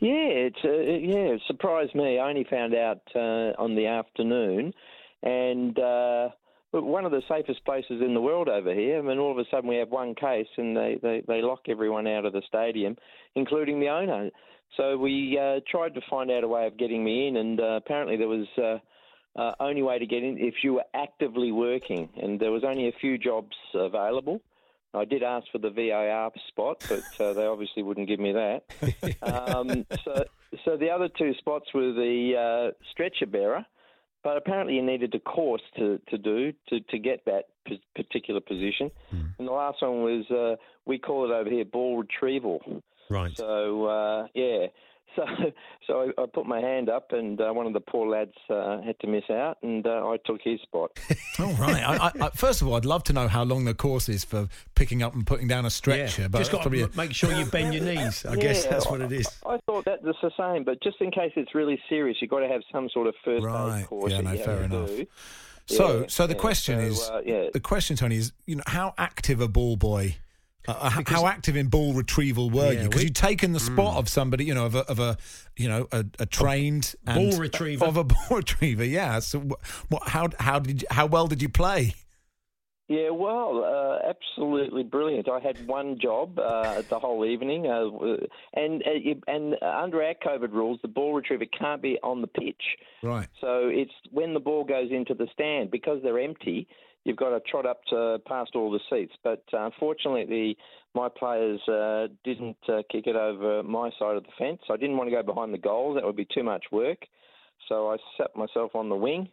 [0.00, 2.18] Yeah, it's uh, yeah, it surprised me.
[2.18, 4.72] I only found out uh, on the afternoon,
[5.22, 6.30] and uh,
[6.72, 8.98] one of the safest places in the world over here.
[8.98, 11.60] I mean, all of a sudden we have one case, and they they, they lock
[11.68, 12.96] everyone out of the stadium,
[13.34, 14.30] including the owner.
[14.76, 17.76] So we uh, tried to find out a way of getting me in, and uh,
[17.76, 18.80] apparently there was.
[19.36, 22.88] Uh, only way to get in if you were actively working, and there was only
[22.88, 24.40] a few jobs available.
[24.92, 28.62] I did ask for the VAR spot, but uh, they obviously wouldn't give me that.
[29.22, 30.24] Um, so,
[30.64, 33.64] so the other two spots were the uh, stretcher bearer
[34.22, 38.40] but apparently you needed a course to, to do to, to get that p- particular
[38.40, 38.90] position.
[39.10, 39.26] Hmm.
[39.38, 42.82] And the last one was uh, we call it over here ball retrieval.
[43.08, 43.36] Right.
[43.36, 44.66] So uh, yeah,
[45.16, 45.24] so
[45.86, 48.80] so I, I put my hand up, and uh, one of the poor lads uh,
[48.82, 50.98] had to miss out, and uh, I took his spot.
[51.38, 51.82] All right.
[51.82, 54.24] I, I, I, first of all, I'd love to know how long the course is
[54.24, 56.22] for picking up and putting down a stretcher.
[56.22, 56.28] yeah.
[56.28, 58.24] But Just got that's probably to make sure you bend your knees.
[58.26, 59.26] I guess that's what it is.
[59.44, 62.30] I, I thought that was the same, but just in case it's really serious, you've
[62.30, 63.80] got to have some sort of first Right.
[63.80, 64.12] aid course.
[64.12, 64.86] Yeah, no, fair to enough.
[64.88, 65.06] do.
[65.66, 66.40] So, Yeah, so the yeah.
[66.40, 67.44] question So, is, uh, yeah.
[67.52, 70.16] the question, Tony, is you know how active a ball boy,
[70.78, 72.88] uh, h- how active in ball retrieval were Yeah, you?
[72.88, 75.16] Because you'd taken the spot of somebody, you know, of a, of a
[75.56, 77.84] you know, a, a trained and- ball retriever.
[77.84, 78.84] of a ball retriever.
[78.84, 79.18] Yeah.
[79.20, 79.40] So,
[79.88, 80.08] what?
[80.08, 81.94] How how did you, how well did you play?
[82.88, 85.28] Yeah, well, uh, absolutely brilliant.
[85.28, 87.84] I had one job uh, the whole evening, uh,
[88.54, 92.60] and uh, and under our COVID rules, the ball retriever can't be on the pitch.
[93.04, 93.28] Right.
[93.40, 96.66] So it's when the ball goes into the stand because they're empty.
[97.04, 99.14] You've got to trot up to past all the seats.
[99.24, 100.56] But uh, unfortunately,
[100.94, 104.60] my players uh, didn't uh, kick it over my side of the fence.
[104.70, 106.98] I didn't want to go behind the goals; that would be too much work.
[107.68, 109.28] So I sat myself on the wing,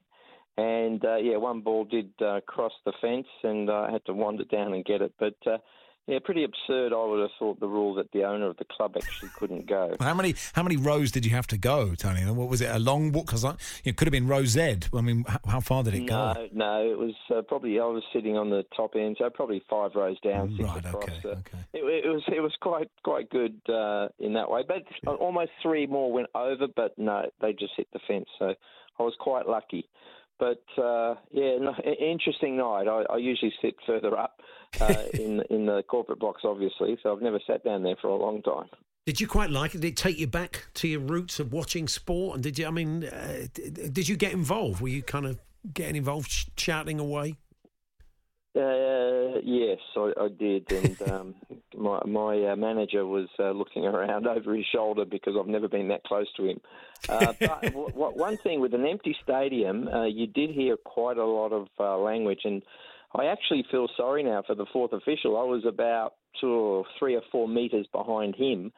[0.57, 2.11] and yeah, one ball did
[2.45, 5.13] cross the fence, and I had to wander down and get it.
[5.17, 5.35] But
[6.07, 6.93] yeah, pretty absurd.
[6.93, 9.95] I would have thought the rule that the owner of the club actually couldn't go.
[9.99, 12.21] How many how many rows did you have to go, Tony?
[12.21, 12.69] And What was it?
[12.73, 13.27] A long walk?
[13.27, 13.45] Because
[13.83, 14.77] it could have been row Z.
[14.93, 16.33] I mean, how, how far did it go?
[16.33, 19.61] No, no, it was uh, probably I was sitting on the top end, so probably
[19.69, 21.03] five rows down, six Right, across.
[21.09, 21.57] okay, okay.
[21.73, 24.83] It, it was it was quite quite good uh, in that way, but
[25.19, 28.27] almost three more went over, but no, they just hit the fence.
[28.39, 28.53] So
[28.99, 29.87] I was quite lucky.
[30.39, 32.87] But uh, yeah, no, interesting night.
[32.87, 34.41] I, I usually sit further up
[34.79, 38.15] uh, in in the corporate box, obviously, so I've never sat down there for a
[38.15, 38.67] long time.
[39.05, 39.81] Did you quite like it?
[39.81, 42.35] Did it take you back to your roots of watching sport?
[42.35, 42.67] And did you?
[42.67, 44.81] I mean, uh, did you get involved?
[44.81, 45.39] Were you kind of
[45.73, 47.37] getting involved, sh- shouting away?
[48.57, 51.35] Uh, yes, I, I did, and um,
[51.77, 55.89] my my uh, manager was uh, looking around over his shoulder because I've never been
[55.89, 56.59] that close to him.
[57.07, 61.17] Uh, but w- w- one thing with an empty stadium, uh, you did hear quite
[61.17, 62.63] a lot of uh, language, and
[63.13, 65.37] I actually feel sorry now for the fourth official.
[65.37, 68.71] I was about two or three or four meters behind him.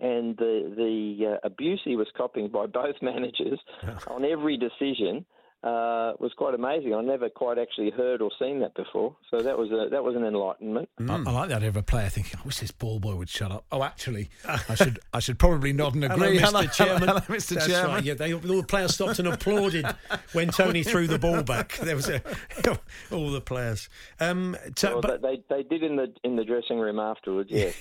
[0.00, 3.60] And the the uh, abuse he was copying by both managers
[4.08, 5.24] on every decision
[5.64, 6.94] uh, was quite amazing.
[6.94, 10.14] I never quite actually heard or seen that before, so that was a, that was
[10.14, 10.90] an enlightenment.
[11.00, 13.30] I, I like the idea of a player thinking, "I wish this ball boy would
[13.30, 14.28] shut up." Oh, actually,
[14.68, 16.36] I should I should probably nod and agree.
[16.36, 16.72] Hello, Mr.
[16.72, 17.08] Chairman.
[17.08, 17.54] Hello, Mr.
[17.54, 17.94] That's Chairman.
[17.94, 18.04] right.
[18.04, 19.86] Yeah, they, all the players stopped and applauded
[20.34, 21.78] when Tony threw the ball back.
[21.84, 22.22] There was a,
[23.12, 23.88] all the players.
[24.18, 27.50] Um, so, Well, but they they did in the in the dressing room afterwards.
[27.50, 27.74] Yes.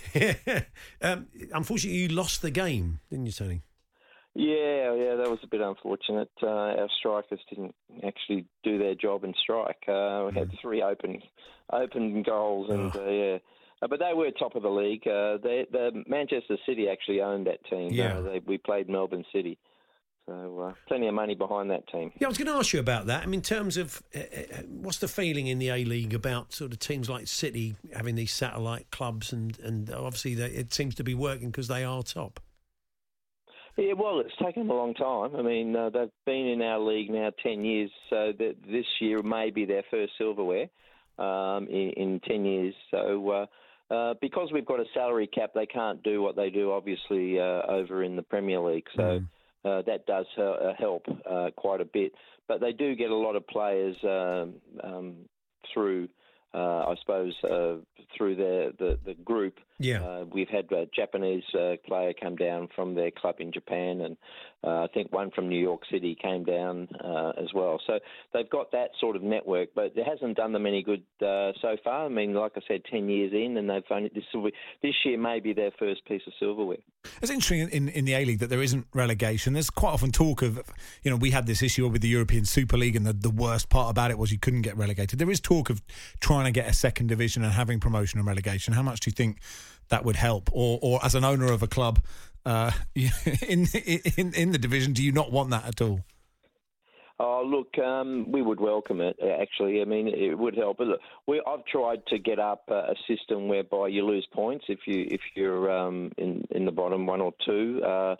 [1.01, 3.61] um, unfortunately, you lost the game, didn't you, Tony?
[4.35, 6.31] Yeah, yeah, that was a bit unfortunate.
[6.41, 9.83] Uh, our strikers didn't actually do their job and strike.
[9.87, 11.21] Uh, we had three open
[11.71, 13.37] open goals, and uh, yeah.
[13.81, 15.05] Uh, but they were top of the league.
[15.07, 17.89] Uh, they, the Manchester City actually owned that team.
[17.91, 18.17] Yeah.
[18.17, 19.59] Uh, they, we played Melbourne City,
[20.25, 22.11] so uh, plenty of money behind that team.
[22.19, 23.21] Yeah, I was going to ask you about that.
[23.21, 24.21] I mean, in terms of uh,
[24.67, 28.33] what's the feeling in the A League about sort of teams like City having these
[28.33, 32.39] satellite clubs, and and obviously they, it seems to be working because they are top.
[33.77, 35.35] Yeah, well, it's taken them a long time.
[35.35, 39.23] I mean, uh, they've been in our league now 10 years, so that this year
[39.23, 40.67] may be their first silverware
[41.17, 42.75] um, in, in 10 years.
[42.91, 46.71] So, uh, uh, because we've got a salary cap, they can't do what they do,
[46.71, 48.85] obviously, uh, over in the Premier League.
[48.95, 49.21] So,
[49.65, 52.11] uh, that does uh, help uh, quite a bit.
[52.47, 55.15] But they do get a lot of players um, um,
[55.73, 56.09] through.
[56.53, 57.77] Uh, I suppose uh,
[58.15, 60.03] through the, the, the group, Yeah.
[60.03, 64.17] uh, we've had a Japanese uh, player come down from their club in Japan, and
[64.63, 67.81] uh, I think one from New York City came down uh, as well.
[67.85, 67.99] So
[68.33, 71.75] they've got that sort of network, but it hasn't done them any good uh, so
[71.83, 72.05] far.
[72.05, 74.93] I mean, like I said, ten years in, and they've only this will be, this
[75.03, 76.77] year may be their first piece of silverware.
[77.21, 79.53] It's interesting in, in the A League that there isn't relegation.
[79.53, 80.61] There's quite often talk of,
[81.03, 83.69] you know, we had this issue with the European Super League, and the, the worst
[83.69, 85.19] part about it was you couldn't get relegated.
[85.19, 85.81] There is talk of
[86.21, 88.73] trying to get a second division and having promotion and relegation.
[88.73, 89.39] How much do you think
[89.89, 90.49] that would help?
[90.53, 91.99] Or, or as an owner of a club
[92.45, 93.67] uh, in,
[94.17, 96.01] in in the division, do you not want that at all?
[97.19, 99.15] Oh, look, um, we would welcome it.
[99.21, 100.79] uh, Actually, I mean, it would help.
[100.79, 104.79] Look, we, I've tried to get up uh, a system whereby you lose points if
[104.87, 108.15] you if you're um, in in the bottom one or two uh,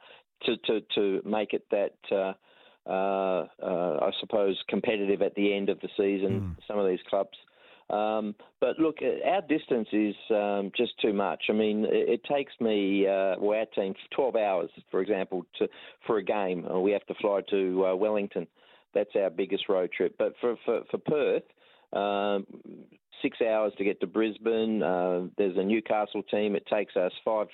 [0.45, 1.95] to to to make it that.
[2.11, 2.33] Uh,
[2.85, 6.57] uh, uh, I suppose competitive at the end of the season.
[6.67, 7.37] Some of these clubs,
[7.89, 11.43] um, but look, uh, our distance is um, just too much.
[11.49, 15.67] I mean, it, it takes me, uh, well, our team, 12 hours, for example, to
[16.07, 16.65] for a game.
[16.81, 18.47] We have to fly to uh, Wellington.
[18.93, 20.15] that's our biggest road trip.
[20.17, 21.43] But for for, for Perth,
[21.93, 22.45] um,
[23.21, 24.81] six hours to get to Brisbane.
[24.81, 26.55] Uh, there's a Newcastle team.
[26.55, 27.47] It takes us five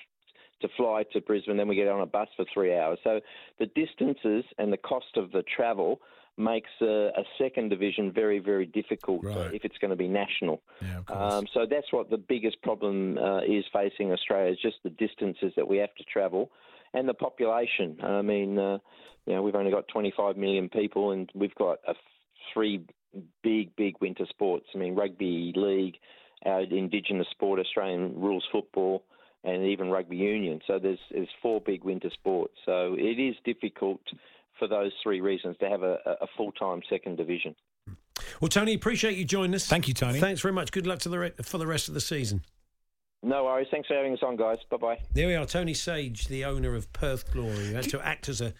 [0.61, 1.57] to fly to Brisbane.
[1.57, 2.99] Then we get on a bus for three hours.
[3.03, 3.19] So
[3.59, 6.01] the distances and the cost of the travel
[6.39, 9.53] makes a, a second division very, very difficult uh, Right.
[9.53, 10.61] if it's going to be national.
[10.81, 11.01] Yeah.
[11.13, 15.53] Um, so that's what the biggest problem uh, is facing Australia is just the distances
[15.55, 16.51] that we have to travel
[16.93, 17.97] and the population.
[18.01, 18.79] I mean, uh,
[19.25, 21.95] you know, we've only got 25 million people and we've got f-
[22.53, 22.83] three
[23.43, 24.65] big, big winter sports.
[24.73, 25.95] I mean, rugby league,
[26.45, 29.03] our indigenous sport, Australian rules football,
[29.43, 30.59] and even rugby union.
[30.67, 32.55] So there's there's four big winter sports.
[32.65, 34.01] So it is difficult
[34.59, 37.55] for those three reasons to have a, a full time second division.
[38.41, 39.65] Well, Tony, appreciate you joining us.
[39.65, 40.19] Thank you, Tony.
[40.19, 40.71] Thanks very much.
[40.71, 42.43] Good luck to the re- for the rest of the season.
[43.21, 43.67] No worries.
[43.69, 44.59] Thanks for having us on, guys.
[44.69, 44.97] Bye bye.
[45.13, 48.39] There we are, Tony Sage, the owner of Perth Glory, who had to act as
[48.39, 48.53] a,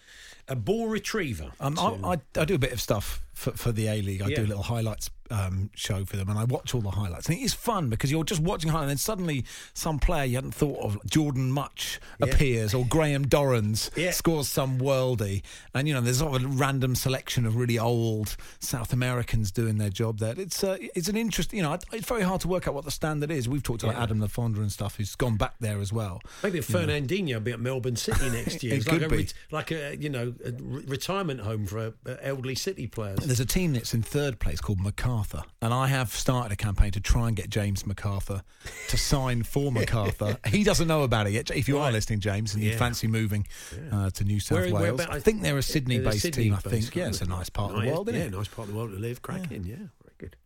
[0.50, 1.52] a ball retriever.
[1.60, 4.22] Um, to- I, I, I do a bit of stuff for, for the A League.
[4.22, 7.28] I do a little highlights um, show for them, and I watch all the highlights.
[7.28, 10.34] And it is fun because you're just watching highlights, and then suddenly some player you
[10.34, 14.10] hadn't thought of, Jordan Mutch, appears, or Graham Dorans Yeah.
[14.10, 18.36] scores some worldie, and you know there's sort of a random selection of really old
[18.58, 20.34] South Americans doing their job there.
[20.36, 22.90] It's uh, it's an interesting, you know, it's very hard to work out what the
[22.90, 23.48] standard is.
[23.48, 24.02] We've talked about Yeah.
[24.02, 26.20] Adam Le Fondre and stuff, who's gone back there as well.
[26.42, 28.74] Maybe a Fernandinho will be at Melbourne City next year.
[28.74, 29.28] It It's like could a be.
[29.52, 33.18] like a you know a retirement home for uh, elderly City players.
[33.20, 36.90] There's a team that's in third place called MacArthur, and I have started a campaign
[36.92, 38.42] to try and get James McArthur
[38.88, 40.38] to sign for MacArthur.
[40.46, 41.50] he doesn't know about it yet.
[41.50, 43.46] If you are listening, James, and you fancy moving
[43.92, 46.54] uh, to New South Where- Wales, whereabout- I think they're a Sydney-based team.
[46.54, 48.32] I think, yeah, it's a nice part of the world, isn't yeah, it?
[48.32, 49.22] nice part of the world to live.
[49.22, 50.36] Cracking, yeah, very good.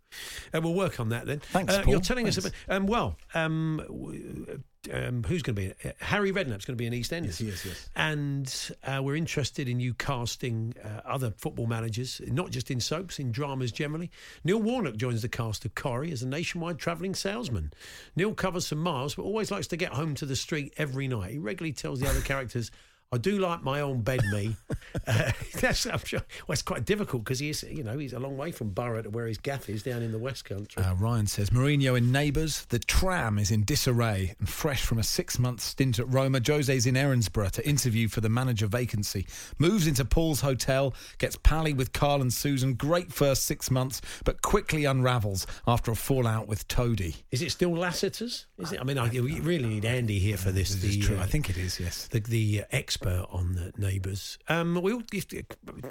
[0.53, 1.41] Uh, we'll work on that then.
[1.41, 1.93] Thanks, uh, Paul.
[1.93, 2.57] You're telling us Thanks.
[2.67, 2.77] about.
[2.77, 4.61] Um, well, um, w-
[4.93, 5.89] um, who's going to be?
[5.89, 7.41] Uh, Harry Redknapp's going to be in EastEnders.
[7.41, 7.89] Yes, yes, yes.
[7.97, 13.19] And uh, we're interested in you casting uh, other football managers, not just in soaps,
[13.19, 14.11] in dramas generally.
[14.45, 17.73] Neil Warnock joins the cast of Corrie as a nationwide travelling salesman.
[18.17, 21.33] Neil covers some miles, but always likes to get home to the street every night.
[21.33, 22.71] He regularly tells the other characters.
[23.15, 24.57] I do like my own bed, me.
[25.09, 28.37] Uh, that's I'm sure, well, it's quite difficult because he's, you know, he's a long
[28.37, 30.83] way from Borough to where his gaff is down in the West Country.
[30.83, 32.65] Uh, Ryan says Mourinho in Neighbours.
[32.67, 36.41] The tram is in disarray and fresh from a six-month stint at Roma.
[36.41, 39.27] Jose's in Erinsborough to interview for the manager vacancy.
[39.59, 42.75] Moves into Paul's hotel, gets pally with Carl and Susan.
[42.75, 47.17] Great first six months, but quickly unravels after a fallout with Toady.
[47.31, 48.47] Is it still Lassiter's?
[48.59, 48.81] Is it?
[48.81, 50.75] I mean, I, we really need Andy here for this.
[50.77, 51.19] This is true.
[51.19, 51.81] uh, I think it is.
[51.81, 52.07] Yes.
[52.09, 52.65] the the uh,
[53.05, 54.39] expert on the neighbours.
[54.49, 55.03] Um, we all,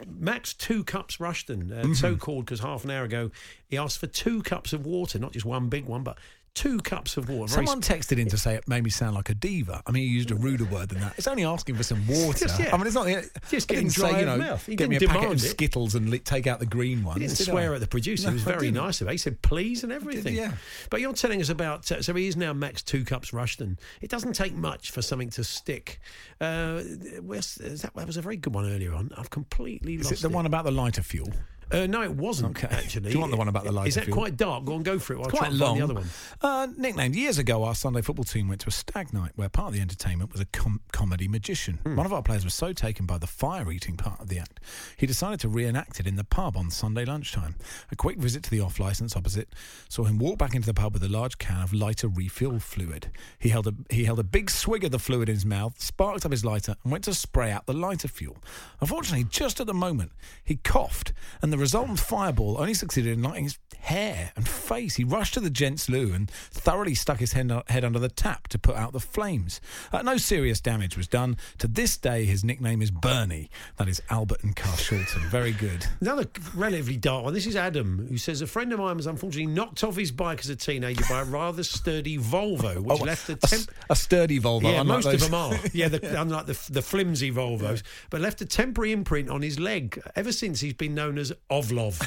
[0.07, 1.93] Max two cups Rushton, uh, Mm-hmm.
[1.93, 3.31] so called because half an hour ago
[3.67, 6.17] he asked for two cups of water, not just one big one, but
[6.55, 7.51] two cups of water.
[7.51, 9.81] Someone texted in to say it made me sound like a diva.
[9.87, 11.13] I mean, he used a ruder word than that.
[11.17, 12.39] It's only asking for some water.
[12.39, 12.69] Just, yeah.
[12.73, 13.07] I mean, it's not.
[13.49, 14.65] Just I getting didn't say, dry you of know, mouth.
[14.65, 15.39] He get me a packet of it.
[15.39, 17.15] Skittles and li- take out the green one.
[17.19, 17.75] He didn't did swear I?
[17.75, 18.25] at the producer.
[18.27, 19.11] No, he was very nice of it.
[19.11, 20.35] He said please and everything.
[20.35, 20.53] yeah.
[20.89, 21.91] But you're telling us about.
[21.91, 23.79] Uh, so he is now Max two cups Rushton.
[24.01, 25.99] It doesn't take much for something to stick.
[26.39, 29.11] Uh, that, that was a very good one earlier on.
[29.17, 31.29] I've completely Is lost it the one about the lighter fuel?
[31.71, 32.67] Uh, no, it wasn't Okay.
[32.75, 33.07] actually.
[33.09, 34.17] Do you want the one about the lighter Is that fuel?
[34.17, 34.65] quite dark?
[34.65, 35.19] Go and go for it.
[35.19, 35.77] I'll quite long.
[35.77, 36.05] the other one.
[36.41, 39.67] Uh, nicknamed years ago, our Sunday football team went to a stag night where part
[39.69, 41.79] of the entertainment was a com- comedy magician.
[41.83, 41.95] Hmm.
[41.95, 44.59] One of our players was so taken by the fire eating part of the act,
[44.97, 47.55] he decided to reenact it in the pub on Sunday lunchtime.
[47.91, 49.49] A quick visit to the off licence opposite
[49.89, 53.09] saw him walk back into the pub with a large can of lighter refill fluid.
[53.39, 56.25] He held a he held a big swig of the fluid in his mouth, sparked
[56.25, 58.37] up his lighter, and went to spray out the lighter fuel.
[58.81, 60.11] Unfortunately, just at the moment,
[60.43, 64.95] he coughed, and the resultant fireball only succeeded in lighting his hair and face.
[64.95, 67.51] He rushed to the gents' loo and thoroughly stuck his head,
[67.83, 69.59] under the tap to put out the flames.
[69.91, 71.37] Uh, no serious damage was done.
[71.59, 73.49] To this day, his nickname is Bernie.
[73.77, 75.21] That is Albert and Carl Carshalton.
[75.29, 75.85] Very good.
[76.01, 77.33] Another relatively dark one.
[77.33, 80.39] This is Adam, who says a friend of mine was unfortunately knocked off his bike
[80.39, 83.69] as a teenager by a rather sturdy Volvo, which Oh, left a a, temp.
[83.95, 84.63] sturdy Volvo.
[84.63, 85.53] yeah, unlike most of them are.
[85.73, 90.01] Yeah, the, unlike the, the flimsy Volvos, but left a temporary imprint on his leg.
[90.15, 91.99] Ever since he's been known as Ovlov.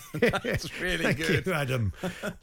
[0.14, 1.46] That's really Thank good.
[1.46, 1.92] you, Adam.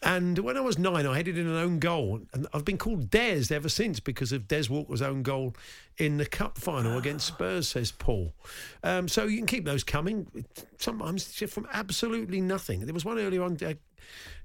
[0.04, 3.10] and when I was nine, I headed in an own goal, and I've been called
[3.10, 5.56] Des ever since because of Des Walker's own goal
[5.98, 7.68] in the cup final against Spurs.
[7.68, 8.34] Says Paul.
[8.84, 10.46] Um, so you can keep those coming.
[10.78, 12.82] Sometimes from absolutely nothing.
[12.86, 13.58] There was one earlier on.
[13.62, 13.76] A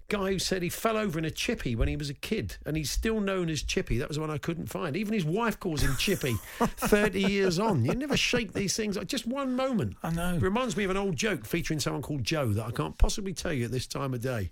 [0.09, 2.77] Guy who said he fell over in a chippy when he was a kid, and
[2.77, 3.99] he's still known as Chippy.
[3.99, 4.97] That was the one I couldn't find.
[4.97, 6.35] Even his wife calls him Chippy.
[6.59, 8.97] Thirty years on, you never shake these things.
[8.97, 9.97] Like just one moment.
[10.03, 10.35] I know.
[10.35, 13.33] It reminds me of an old joke featuring someone called Joe that I can't possibly
[13.33, 14.51] tell you at this time of day.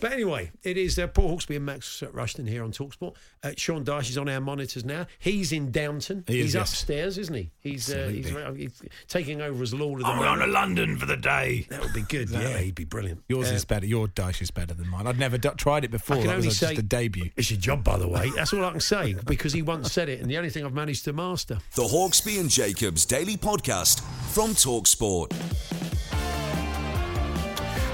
[0.00, 3.14] But anyway, it is uh, Paul Hawksbee and Max Rushton here on Talksport.
[3.42, 5.06] Uh, Sean Dyche is on our monitors now.
[5.18, 6.24] He's in Downton.
[6.26, 6.70] He is, he's yes.
[6.72, 7.50] upstairs, isn't he?
[7.60, 8.62] He's, uh, he's, Absolutely.
[8.62, 11.66] he's taking over as Lord of the I'm going to London for the day.
[11.70, 12.30] That would be good.
[12.30, 12.64] Yeah, Exactly.
[12.64, 13.22] he'd be brilliant.
[13.28, 13.86] Yours Uh, is better.
[13.86, 15.06] Your dice is better than mine.
[15.06, 16.16] I'd never d- tried it before.
[16.16, 17.30] I can That only was say just a debut.
[17.36, 18.30] It's your job, by the way.
[18.36, 20.74] That's all I can say because he once said it, and the only thing I've
[20.74, 21.58] managed to master.
[21.74, 24.00] The Hawksbee and Jacobs Daily Podcast
[24.32, 25.32] from Talksport.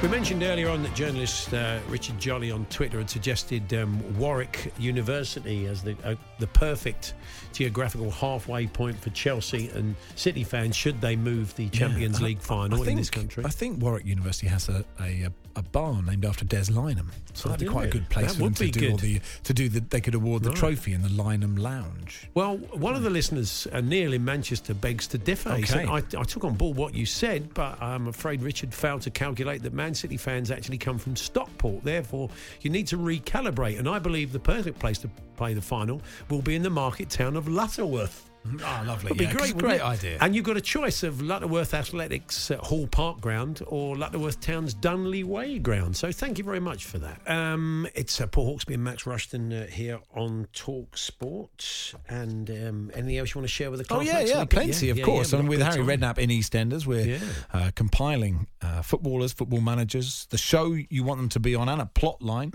[0.02, 4.72] We mentioned earlier on that journalist uh, Richard Jolly on Twitter had suggested um, Warwick
[4.78, 7.12] University as the uh, the perfect
[7.52, 12.38] geographical halfway point for Chelsea and City fans should they move the Champions Yeah, League
[12.38, 13.44] I- final I in think- this country.
[13.44, 15.30] I think Warwick University has a, a, a
[15.72, 18.54] bar named after Des Lynam, so that'd be quite a good place That for them
[18.54, 19.80] to do the to do the.
[19.80, 20.58] They could award the Right.
[20.58, 22.28] trophy in the Lynam Lounge.
[22.34, 25.54] Well, one of the listeners, uh, Neil in Manchester, begs to differ.
[25.56, 29.02] He said, I, I took on board what you said, but I'm afraid Richard failed
[29.02, 31.84] to calculate that Man City fans actually come from Stockport.
[31.84, 32.30] Therefore,
[32.62, 33.78] you need to recalibrate.
[33.78, 37.10] And I believe the perfect place to play the final will be in the market
[37.10, 38.29] town of Lutterworth.
[38.46, 39.12] Oh, lovely!
[39.12, 40.16] It'd be great, great idea.
[40.20, 44.74] And you've got a choice of Lutterworth Athletics at Hall Park Ground or Lutterworth Town's
[44.74, 45.94] Dunley Way Ground.
[45.94, 47.20] So thank you very much for that.
[47.30, 51.94] Um, it's uh, Paul Hawksbee and Max Rushton uh, here on Talk Sport.
[52.08, 54.06] And um, anything else you want to share with the Oh class?
[54.06, 54.50] yeah, next yeah, week?
[54.50, 55.32] plenty of yeah, course.
[55.32, 55.86] yeah, and with Harry time.
[56.00, 57.18] Redknapp in EastEnders, we're Yeah.
[57.52, 61.80] uh, compiling uh, footballers, football managers, the show you want them to be on, and
[61.82, 62.52] a plot line.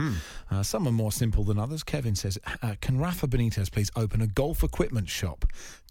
[0.50, 1.84] Uh, some are more simple than others.
[1.84, 5.46] Kevin says, uh, "Can Rafa Benitez please open a golf equipment shop,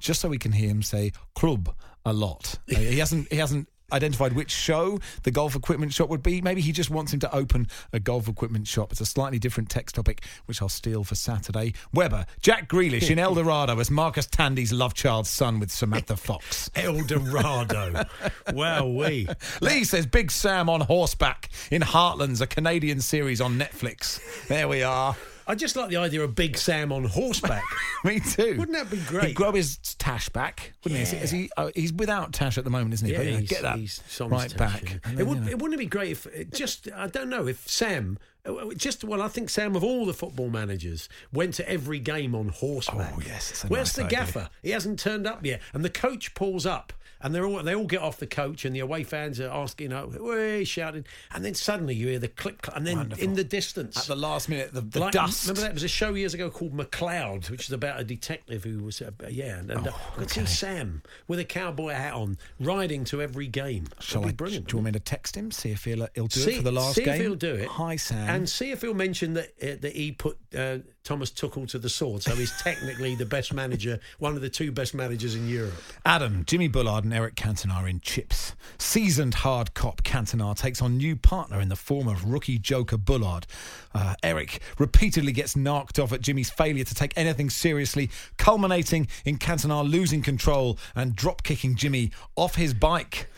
[0.05, 2.59] just so we can hear him say club a lot?
[2.67, 3.33] He hasn't.
[3.33, 6.41] He hasn't." Identified which show the golf equipment shop would be.
[6.41, 8.91] Maybe he just wants him to open a golf equipment shop.
[8.91, 11.75] It's a slightly different text topic, which I'll steal for Saturday.
[11.93, 16.71] Weber, Jack Grealish in El Dorado as Marcus Tandy's love child's son with Samantha Fox.
[16.75, 18.05] El Dorado.
[18.53, 19.29] wow, we.
[19.61, 24.19] Lee says Big Sam on horseback in Heartlands, a Canadian series on Netflix.
[24.49, 25.15] There we are.
[25.47, 27.63] I just like the idea of Big Sam on horseback.
[28.05, 28.57] Me too.
[28.59, 29.29] Wouldn't that be great?
[29.29, 31.17] He'd grow his tash back, wouldn't he?
[31.17, 33.15] Is he uh, he's without tash at the moment, isn't he?
[33.15, 34.83] but, know, he's- get that right back.
[34.85, 34.97] yeah.
[35.05, 35.51] And It, would, you know.
[35.51, 39.05] it wouldn't it be great if it just I don't know if Sam uh, just
[39.05, 43.13] well I think Sam of all the football managers went to every game on horseback.
[43.17, 44.19] Oh, yes, Where's nice the idea.
[44.19, 44.49] gaffer?
[44.63, 46.93] He hasn't turned up yet, and the coach pulls up.
[47.25, 49.85] And they're all they all get off the coach, and the away fans are asking,
[49.85, 53.25] you know, way shouting, and then suddenly you hear the clip, clip and then Wonderful.
[53.25, 55.49] in the distance, At the last minute, the, the like, dust.
[55.49, 58.63] Remember that it was a show years ago called McCloud, which is about a detective
[58.63, 60.45] who was uh, yeah, and, and uh, I could see Oh.
[60.45, 63.87] Sam with a cowboy hat on riding to every game.
[64.01, 64.33] Shall I?
[64.33, 64.69] brilliant.
[64.69, 65.51] Do you want me to text him?
[65.51, 67.15] See if he'll, he'll do see, it for the last see game.
[67.15, 67.69] See if he'll do it.
[67.69, 68.29] Hi, Sam.
[68.29, 71.91] And see if he'll mention that uh, that he put uh, Thomas Tuchel to the
[71.91, 72.23] sword.
[72.23, 75.75] So he's technically the best manager, one of the two best managers in Europe.
[76.07, 78.55] Adam, Jimmy Bullard, and Eric Cantona are in CHiPs.
[78.79, 83.47] Seasoned hard cop Cantona takes on new partner in the form of rookie joker Bullard.
[83.95, 89.37] Uh, Eric repeatedly gets knocked off at Jimmy's failure to take anything seriously, culminating in
[89.37, 93.29] Cantona losing control and drop kicking Jimmy off his bike.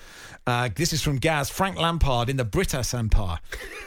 [0.46, 1.50] Uh, this is from Gaz.
[1.50, 3.38] Frank Lampard in the Brittas Empire.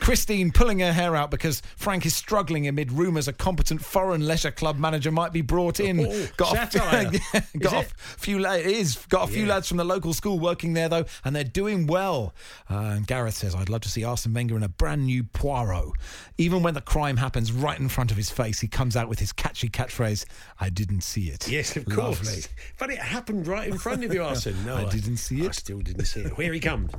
[0.02, 4.52] Christine pulling her hair out because Frank is struggling amid rumours a competent foreign leisure
[4.52, 6.02] club manager might be brought in.
[6.02, 7.12] Oh, a, satire.
[7.34, 8.45] yeah, got a few.
[8.45, 9.54] It is got a few Yeah.
[9.54, 12.34] lads from the local school working there though, and they're doing well.
[12.69, 15.93] Uh, and Gareth says, "I'd love to see Arsene Wenger in a brand new Poirot.
[16.38, 19.19] Even when the crime happens right in front of his face, he comes out with
[19.19, 20.26] his catchy catchphrase,
[20.60, 22.26] "I didn't see it." Yes, of Lovely.
[22.26, 22.50] course.
[22.78, 24.65] But it happened right in front of you, Arsene.
[24.65, 25.50] No, I didn't see it.
[25.50, 26.34] I still didn't see it.
[26.50, 26.92] Here he comes.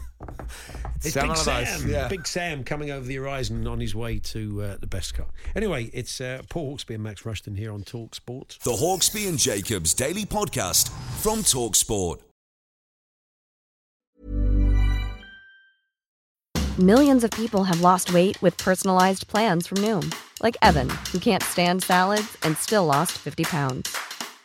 [1.03, 1.89] It's Sam Big Sam.
[1.89, 2.07] yeah.
[2.07, 5.27] Big Sam coming over the horizon on his way to uh, the best car.
[5.53, 8.57] Anyway, it's uh, Paul Hawksbee and Max Rushton here on Talk Sport.
[8.63, 10.89] The Hawksbee and Jacobs Daily Podcast
[11.21, 12.21] from Talk Sport.
[16.79, 21.43] Millions of people have lost weight with personalized plans from Noom, like Evan, who can't
[21.43, 23.95] stand salads and still lost 50 pounds.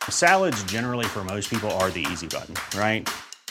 [0.09, 3.09] Salads, generally, for most people, are the easy button, right?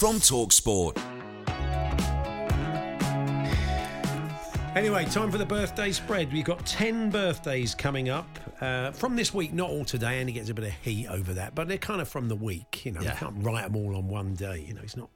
[0.00, 0.96] from Talksport.
[4.74, 6.32] Anyway, time for the birthday spread.
[6.32, 8.26] We've got 10 birthdays coming up
[8.62, 10.18] uh, from this week, not all today.
[10.20, 12.86] Andy gets a bit of heat over that, but they're kind of from the week.
[12.86, 13.10] You know, Yeah.
[13.12, 14.64] you can't write them all on one day.
[14.66, 15.10] You know, it's not,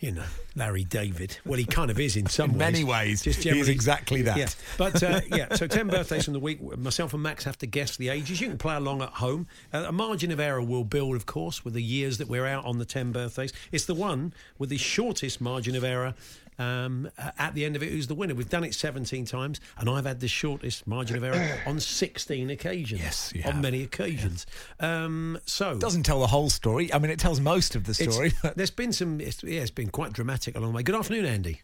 [0.00, 0.22] you know,
[0.54, 1.38] Larry David.
[1.44, 2.72] Well, he kind of is in some In ways.
[2.72, 4.36] many ways, Just he is generally- exactly that.
[4.36, 4.48] Yeah.
[4.76, 6.60] But uh, yeah, so 10 birthdays from the week.
[6.78, 8.40] Myself and Max have to guess the ages.
[8.40, 9.46] You can play along at home.
[9.72, 12.64] Uh, a margin of error will build, of course, with the years that we're out
[12.64, 13.52] on the 10 birthdays.
[13.72, 16.14] It's the one with the shortest margin of error.
[16.58, 18.34] Um, at the end of it, who's the winner?
[18.34, 22.50] We've done it 17 times, and I've had the shortest margin of error on 16
[22.50, 23.00] occasions.
[23.00, 23.62] Yes, on have.
[23.62, 24.46] many occasions.
[24.80, 26.92] Um, so It doesn't tell the whole story.
[26.92, 28.32] I mean, it tells most of the story.
[28.42, 29.20] but- there's been some.
[29.20, 30.82] It's, yeah, it's been quite dramatic along the way.
[30.82, 31.62] Good afternoon, Andy.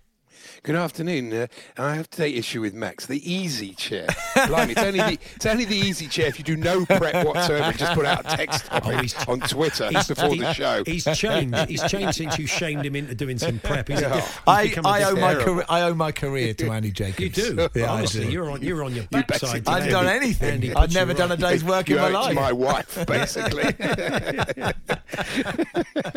[0.62, 1.32] Good afternoon.
[1.32, 3.06] Uh, I have to take issue with Max.
[3.06, 4.06] The easy chair.
[4.46, 7.64] Blimey, it's only the it's only the easy chair if you do no prep whatsoever.
[7.64, 10.52] and Just put out a text topic Oh, he's- on Twitter He's- before he- the
[10.54, 10.82] show.
[10.86, 11.68] He's changed.
[11.68, 13.88] He's changed since you shamed him into doing some prep.
[13.88, 14.08] He's, a Yeah.
[14.08, 15.44] di- he's I, become a I, owe my terrible.
[15.44, 17.20] career, I owe my career to Andy Jacobs.
[17.20, 17.68] You do.
[17.74, 18.32] Yeah, I Honestly, do.
[18.32, 18.62] you're on.
[18.62, 19.40] You're on your You backside.
[19.64, 20.50] basically I've Andy- done anything.
[20.54, 21.50] Andy I've you never done a right.
[21.50, 22.34] day's work you in my it to life.
[22.34, 23.74] my wife, basically.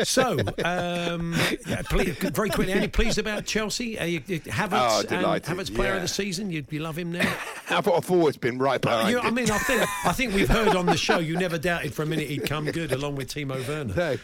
[0.04, 1.36] So, um,
[1.68, 3.98] yeah, please, very quickly, Andy, pleased about Chelsea?
[3.98, 6.50] Uh, you, you, Havertz, Oh, delighted, Havertz player of the season.
[6.50, 7.36] You, you love him now.
[7.70, 10.76] I've, I've always been right behind You, I mean, I think I think we've heard
[10.76, 13.66] on the show you never doubted for a minute he'd come good along with Timo
[13.68, 13.94] Werner.
[13.94, 14.18] No,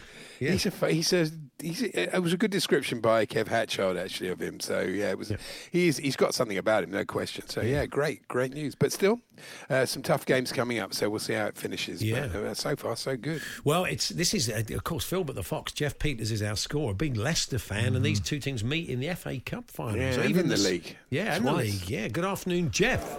[0.44, 0.52] Yeah.
[0.52, 4.28] he's a he's a he's a, it was a good description by Kev Hatchard actually
[4.28, 4.60] of him.
[4.60, 5.32] So yeah, it was
[5.70, 7.48] he's he's got something about him, no question.
[7.48, 8.74] So yeah, great great news.
[8.74, 9.20] But still,
[9.70, 10.94] uh, some tough games coming up.
[10.94, 12.02] So we'll see how it finishes.
[12.02, 12.28] Yeah.
[12.32, 13.42] But, uh, so far so good.
[13.64, 15.72] Well, it's this is uh, of course Filbert the Fox.
[15.72, 19.14] Jeff Peters is our scorer, big Leicester fan, and these two teams meet in the
[19.14, 19.96] FA Cup final.
[19.96, 20.96] Yeah, so even in the league.
[21.10, 21.88] Yeah, and the league.
[21.88, 22.08] Yeah.
[22.08, 23.18] Good afternoon, Jeff.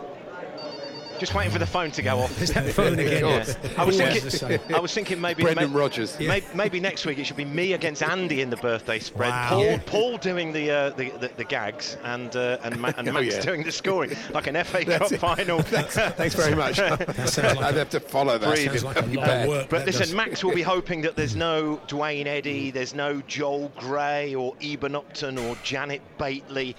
[1.20, 2.42] Just waiting for the phone to go off.
[2.42, 3.22] Is that phone again?
[3.24, 3.56] course.
[3.64, 3.70] Yeah.
[3.82, 4.76] I was thinking.
[4.76, 6.20] I was thinking maybe Brendan may- Rodgers.
[6.20, 9.30] may- Maybe, next week it should be me against Andy in the birthday spread.
[9.30, 9.50] Wow.
[9.50, 9.80] Paul, Yeah.
[9.86, 13.36] Paul doing the, uh, the, the the gags and uh, and, Ma- and Oh, Max
[13.36, 13.42] yeah.
[13.42, 15.20] doing the scoring like an FA Cup That's it.
[15.20, 15.62] final.
[15.62, 16.78] Thanks very much.
[16.78, 18.48] like I'd a- have to follow that.
[18.56, 18.68] Breathe.
[18.72, 19.70] Sounds like a That'd be lot of work.
[19.70, 20.14] But that listen, does.
[20.14, 24.96] Max will be hoping that there's no Duane Eddy, there's no Joel Grey or Eben
[24.96, 26.76] Upton or Janet Bately.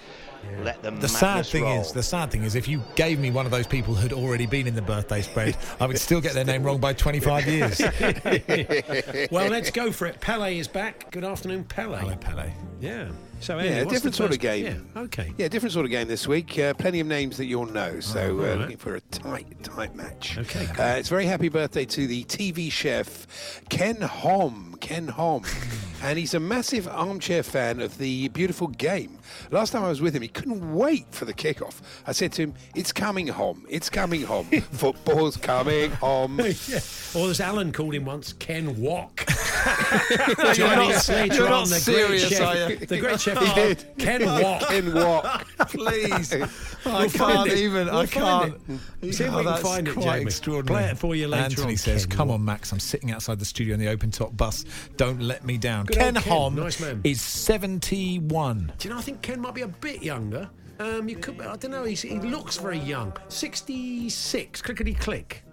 [0.63, 0.99] Let them.
[0.99, 3.67] The sad thing is, the sad thing is, if you gave me one of those
[3.67, 6.79] people who'd already been in the birthday spread, I would still get their name wrong
[6.79, 7.79] by 25 years.
[9.31, 10.19] well, let's go for it.
[10.19, 11.11] Pele is back.
[11.11, 11.99] Good afternoon, Pele.
[11.99, 12.51] Hello, Pele.
[12.79, 13.09] Yeah.
[13.39, 14.65] So, Yeah, a different sort of game.
[14.95, 15.01] Yeah.
[15.03, 15.31] Okay.
[15.37, 16.57] Yeah, different sort of game this week.
[16.57, 17.99] Uh, plenty of names that you'll know.
[17.99, 18.57] So Oh, uh, right.
[18.57, 20.37] looking for a tight, tight match.
[20.39, 20.79] Okay, good.
[20.79, 23.27] Uh, it's very happy birthday to the TV chef
[23.69, 24.75] Ken Hom.
[24.79, 25.43] Ken Hom.
[26.03, 29.17] and he's a massive armchair fan of the beautiful game.
[29.51, 31.81] Last time I was with him, he couldn't wait for the kickoff.
[32.05, 33.65] I said to him, "It's coming home.
[33.69, 34.45] It's coming home.
[34.71, 36.79] Football's coming home." yeah.
[37.15, 39.25] Or as Alan called him once, Ken Walk.
[40.37, 42.77] You're Johnny not- Slater you're on not the serious, great are you?
[42.77, 43.85] The great chef he did.
[43.97, 44.61] Ken Walk.
[44.67, 45.47] Ken Walk.
[45.69, 46.33] Please.
[46.33, 46.37] I
[46.85, 47.57] We'll find can't it.
[47.57, 47.87] even.
[47.87, 48.81] We'll I find can't.
[49.01, 49.13] it.
[49.13, 50.21] See if we Oh, can that's find it, quite Jamie.
[50.27, 50.81] extraordinary.
[50.83, 52.71] Play it for you later Anthony on, says, Ken "Come Walk." on, Max.
[52.71, 54.63] I'm sitting outside the studio in the open top bus.
[54.95, 56.33] Don't let me down." Good Ken old Ken.
[56.33, 58.73] Hom Nice is 71.
[58.77, 58.99] Do you know?
[58.99, 60.49] I think Ken might be a bit younger.
[60.79, 61.41] Um, you could.
[61.41, 61.85] I don't know.
[61.85, 63.11] He's, he looks very young.
[63.29, 64.61] Sixty-six.
[64.61, 65.43] Clickety click.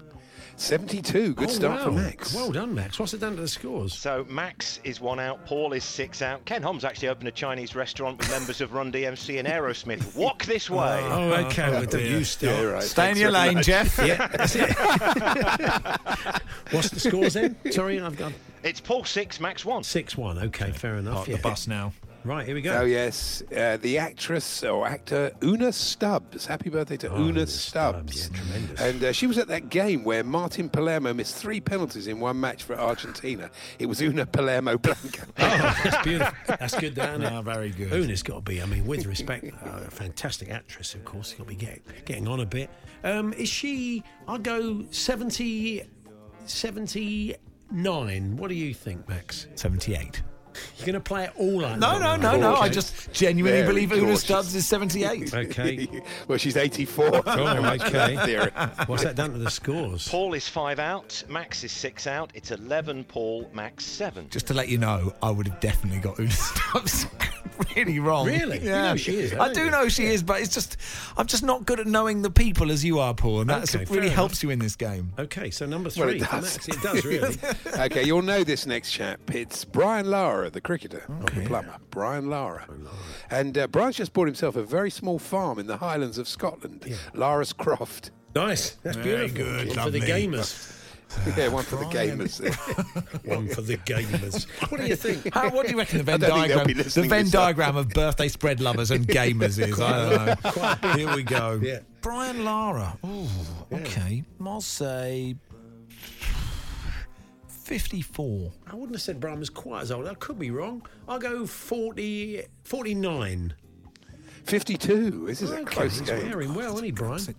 [0.57, 1.35] 72.
[1.35, 1.85] Good Oh, start wow.
[1.87, 2.33] for Max.
[2.33, 2.97] Well done, Max.
[3.01, 3.93] What's it done to the scores?
[3.93, 6.45] So Max is one out, Paul is six out.
[6.45, 10.15] Ken Holmes actually opened a Chinese restaurant with members of Run DMC and Aerosmith.
[10.17, 11.01] Walk this way.
[11.03, 11.71] Oh, okay.
[11.71, 12.55] Well, don't you start.
[12.55, 12.83] Yeah, right.
[12.85, 13.67] Stay in your lane, much.
[13.67, 13.99] Jeff.
[14.07, 14.71] Yeah, that's it.
[16.71, 17.57] What's the scores then?
[17.73, 18.33] Sorry, I've got
[18.65, 19.85] It's Paul six, Max one.
[19.85, 20.39] six-one.
[20.39, 21.17] Okay, fair enough.
[21.17, 21.37] Park yeah.
[21.37, 21.93] the bus now.
[22.25, 22.79] Right, here we go.
[22.79, 26.47] Oh yes, uh, the actress or actor Una Stubbs.
[26.47, 28.23] Happy birthday to Oh, Una Una Stubbs.
[28.23, 28.81] Stubbs, yeah, tremendous.
[28.81, 32.41] And uh, she was at that game where Martin Palermo missed three penalties in one
[32.41, 33.51] match for Argentina.
[33.79, 35.27] It was Una Palermo Blanca.
[35.39, 36.35] Oh, that's beautiful.
[36.47, 37.23] That's good, Dan.
[37.23, 37.93] Ah, very good.
[37.93, 41.33] Una's got to be, I mean, with respect, uh, a fantastic actress, of course.
[41.33, 42.71] Got to be get, getting on a bit.
[43.05, 45.85] Um, is she, I'll go 70,
[47.71, 48.37] 79.
[48.37, 49.47] What do you think, Max?
[49.55, 50.23] 78.
[50.79, 51.79] You're going to play it all out?
[51.79, 52.55] No, no, no, no.
[52.55, 54.23] I just genuinely Very believe Una gorgeous.
[54.23, 55.35] Stubbs is 78.
[55.35, 55.89] Okay.
[56.29, 57.23] well, she's 84.
[57.27, 58.17] Oh, okay.
[58.25, 58.51] Theory.
[58.87, 60.09] What's that done to the scores?
[60.09, 62.31] Paul is five out, Max is six out.
[62.35, 64.29] It's 11 Paul, Max seven.
[64.31, 67.07] Just to let you know, I would have definitely got Una Stubbs
[67.77, 68.27] really wrong.
[68.27, 68.59] Really?
[68.61, 68.91] You Yeah.
[68.91, 69.71] know she is, I don't you?
[69.71, 70.77] know she is, but it's just
[71.17, 73.83] I'm just not good at knowing the people as you are, Paul, and that's Okay,
[73.83, 74.17] it fair really enough.
[74.17, 75.13] helps you in this game.
[75.19, 76.55] Okay, so number Well, three it does.
[76.55, 76.69] Max.
[76.69, 77.37] It does, really.
[77.85, 79.21] okay, you'll know this next chap.
[79.35, 81.77] It's Brian Lara, the cricketer, not the plumber.
[81.91, 82.67] Brian Lara.
[83.31, 86.85] And uh, Brian's just bought himself a very small farm in the Highlands of Scotland,
[87.15, 88.11] Lara's Croft.
[88.35, 88.71] nice.
[88.83, 89.45] That's Very beautiful.
[89.45, 90.01] good, for the lovely.
[90.01, 90.71] gamers.
[91.37, 92.41] yeah, one for the gamers.
[93.25, 94.47] One for the gamers.
[94.71, 95.33] What do you think?
[95.33, 97.03] How, what do you reckon the Venn I don't think they'll diagram?
[97.03, 99.81] The Venn diagram of birthday spread lovers and gamers is.
[99.81, 100.93] I don't know.
[100.95, 101.61] Here we go.
[101.63, 101.81] Yeah.
[102.01, 102.99] Brian Lara.
[103.07, 103.27] Ooh,
[103.73, 104.25] okay.
[104.45, 105.37] I'll say
[107.49, 108.53] fifty-four.
[108.67, 110.07] I wouldn't have said Brian was quite as old.
[110.07, 110.87] I could be wrong.
[111.09, 113.55] I'll go 40, 49.
[114.45, 115.27] 52.
[115.27, 116.31] This is a close he's game.
[116.31, 117.19] wearing well, isn't he, Brian?
[117.19, 117.37] Classic,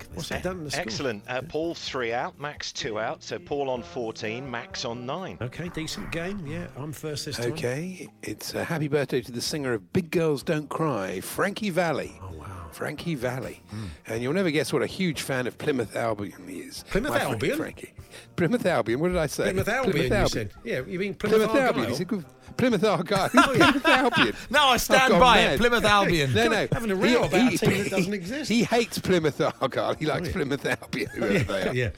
[0.00, 0.06] Yeah.
[0.14, 0.82] What's that done to the score?
[0.82, 1.22] Excellent.
[1.28, 3.22] Uh, Paul three out, Max two out.
[3.22, 5.38] So Paul on 14, Max on nine.
[5.40, 6.46] Okay, decent game.
[6.46, 7.52] Yeah, I'm first this time.
[7.52, 12.18] Okay, it's a happy birthday to the singer of Big Girls Don't Cry, Frankie Valli.
[12.22, 12.46] Oh, wow.
[12.72, 13.60] Frankie Valli.
[14.06, 16.84] And you'll never guess what a huge fan of Plymouth Albion he is.
[16.90, 17.56] Plymouth My Albion?
[17.56, 17.92] Frankie.
[18.36, 19.44] Plymouth Albion, what did I say?
[19.44, 20.50] Plymouth Albion, you said.
[20.64, 21.66] Yeah, you mean Plymouth, Plymouth, Albion.
[21.86, 21.86] Argyle?
[21.90, 22.24] He said, "Good-
[22.56, 23.28] Plymouth Argyle.
[23.28, 24.34] Who's Plymouth Albion?
[24.50, 25.54] No, I stand by mad.
[25.54, 25.58] it.
[25.58, 26.32] Plymouth Albion.
[26.34, 26.68] No, no.
[26.72, 28.50] Having a row about a team that doesn't exist.
[28.50, 29.94] He hates Plymouth Argyle.
[29.94, 31.74] He likes Plymouth Albion, whoever they are.
[31.74, 31.90] Yeah.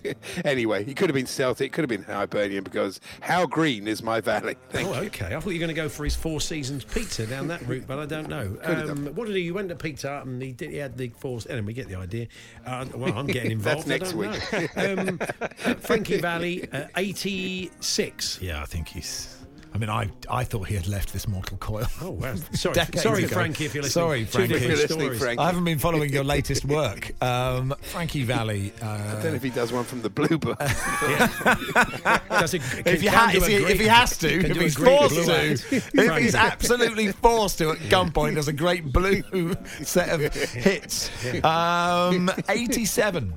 [0.44, 4.20] anyway, he could have been Celtic, could have been Hibernian because how green is my
[4.20, 4.56] valley?
[4.70, 5.06] Thank Oh, you.
[5.08, 5.26] okay.
[5.34, 7.84] I thought you were going to go for his Four Seasons pizza down that route,
[7.86, 8.56] but I don't know.
[8.62, 9.44] Um, what did he?
[9.44, 10.70] He went to Pizza Hut and he did.
[10.70, 11.40] He had the four.
[11.48, 12.26] Anyway, we get the idea.
[12.64, 13.86] Uh, well, I'm getting involved.
[13.86, 15.02] That's I next don't know.
[15.02, 18.40] Um, Frankie Valli, uh, 86.
[18.40, 19.35] Yeah, I think he's.
[19.76, 21.84] I mean, I I thought he had left this mortal coil.
[22.00, 22.34] Oh, wow.
[22.52, 23.34] Sorry, decades sorry, ago.
[23.34, 24.02] Frankie, if you're listening.
[24.04, 24.54] Sorry, Frankie.
[24.54, 25.20] different If you're listening, stories.
[25.20, 25.38] Frankie.
[25.38, 27.12] I haven't been following your latest work.
[27.22, 28.72] Um, Frankie Valli.
[28.80, 30.58] Uh, I don't know if he does one from the Blue Book.
[30.58, 35.50] Does it, if, ha- do if, he, if he has to, if he's forced to,
[35.70, 41.10] if he's absolutely forced to at gunpoint, there's a great blue set of hits.
[41.44, 43.34] Um, 87.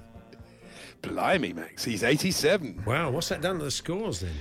[1.01, 1.83] Blimey, Max.
[1.83, 2.83] He's 87.
[2.85, 4.31] Wow, what's that done to the scores then?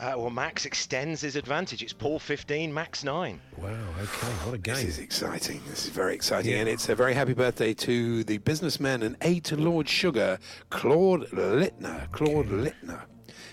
[0.00, 1.82] Uh, well, Max extends his advantage.
[1.82, 3.40] It's Paul 15, Max 9.
[3.58, 3.68] Wow,
[4.02, 4.74] okay, what a game.
[4.74, 5.62] This is exciting.
[5.68, 6.54] This is very exciting.
[6.54, 10.38] And it's a very happy birthday to the businessman and aide to Lord Sugar,
[10.70, 12.10] Claude Littner.
[12.10, 13.02] Claude Littner.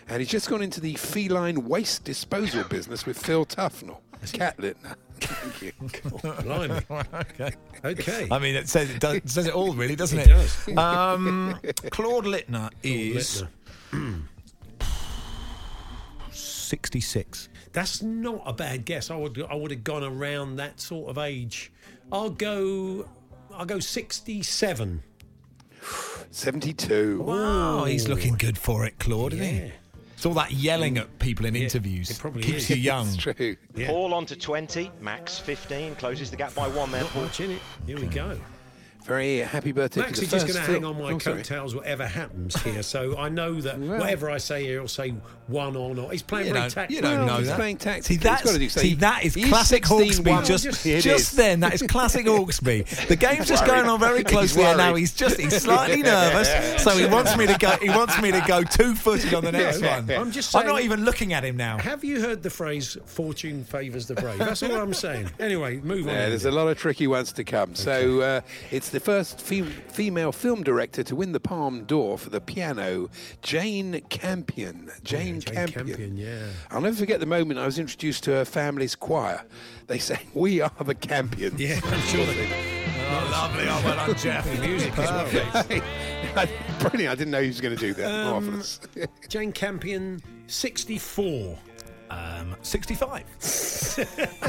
[0.09, 3.99] And he's just gone into the feline waste disposal business with Phil Tufnell.
[4.33, 4.95] Cat Littner.
[5.19, 5.71] Thank you.
[6.43, 6.81] Blimey.
[6.89, 7.51] okay.
[7.85, 8.27] Okay.
[8.31, 10.29] I mean, it says it, does, it says it all, really, doesn't It it?
[10.29, 10.67] does.
[10.77, 11.59] Um,
[11.91, 13.43] Claude Littner is
[13.91, 14.21] Littner.
[16.71, 17.49] 66.
[17.73, 19.11] That's not a bad guess.
[19.11, 21.69] I would I would have gone around that sort of age.
[22.13, 23.09] I'll go
[23.53, 25.03] I'll go 67.
[26.31, 27.21] 72.
[27.23, 29.71] Wow, oh, he's looking good for it, Claude, isn't he?
[30.15, 32.09] It's all that yelling at people in Yeah, interviews.
[32.09, 32.69] it probably Keeps is.
[32.69, 33.07] you young.
[33.07, 33.57] It's true.
[33.75, 33.87] Yeah.
[33.87, 35.95] Paul on to 20, Max 15.
[35.95, 37.61] Closes the gap by one there, Not much in it.
[37.85, 38.39] Here we go.
[39.05, 41.73] Very happy birthday Max to is the just going to hang on my Oh, coattails,
[41.75, 42.83] whatever happens here.
[42.83, 43.99] So I know that Well.
[43.99, 45.13] whatever I say here, he'll say
[45.47, 46.11] one or not.
[46.11, 46.95] He's playing You very don't, tactful.
[46.95, 47.55] you don't Well, know he's that.
[47.57, 48.03] playing tactically.
[48.03, 48.81] See, He's that's, gotta do so.
[48.81, 50.31] see, that is classic 16 Hawksbee.
[50.31, 50.45] one.
[50.45, 51.03] Just, It is.
[51.03, 53.07] just then, that is classic Hawksbee.
[53.07, 56.83] The game's just going on very closely, and now he's just he's slightly nervous.
[56.83, 57.71] So he wants me to go.
[57.81, 60.11] He wants me to go two footed on the next No, one.
[60.11, 61.79] I'm just I'm not even looking at him now.
[61.79, 64.37] Have you heard the phrase "fortune favours the brave"?
[64.37, 65.29] That's all I'm saying.
[65.39, 66.13] Anyway, move on.
[66.13, 67.73] Yeah, there's a lot of tricky ones to come.
[67.75, 72.29] So uh, it's the first fem- female film director to win the Palme d'Or for
[72.29, 73.09] the piano,
[73.41, 74.91] Jane Campion.
[75.03, 75.87] Jane, Jane Campion.
[75.87, 76.47] Campion, yeah.
[76.69, 79.43] I'll never forget the moment I was introduced to her family's choir.
[79.87, 82.47] They sang, "We are the Campions." Yeah, I'm sure they.
[83.13, 83.63] Oh, lovely.
[83.67, 84.59] Oh, well done, Jeff.
[84.61, 86.47] music as well.
[86.79, 87.11] Brilliant!
[87.11, 88.09] I didn't know he was going to do that.
[88.09, 88.79] Um, Marvelous.
[89.27, 91.57] Jane Campion, 64.
[92.11, 93.23] Um, 65.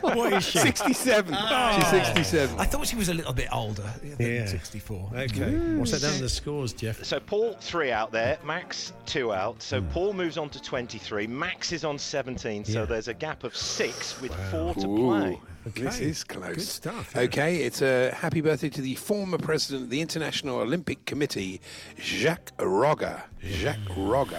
[0.00, 0.58] What is she?
[0.58, 1.34] 67.
[1.34, 2.58] She's 67.
[2.60, 4.46] I thought she was a little bit older than Yeah.
[4.46, 5.10] 64.
[5.14, 5.52] Okay.
[5.76, 7.04] What's that down the scores, Jeff?
[7.04, 9.60] So Paul three out there, Max two out.
[9.62, 9.88] So Hmm.
[9.90, 11.26] Paul moves on to 23.
[11.26, 12.64] Max is on 17.
[12.64, 12.84] So Yeah.
[12.86, 15.40] there's a gap of six with four to Ooh, play.
[15.74, 16.54] This is close.
[16.54, 17.22] Good stuff, yeah.
[17.22, 21.60] Okay, it's a happy birthday to the former president of the International Olympic Committee,
[21.98, 23.20] Jacques Rogge.
[23.42, 24.38] Jacques Rogge.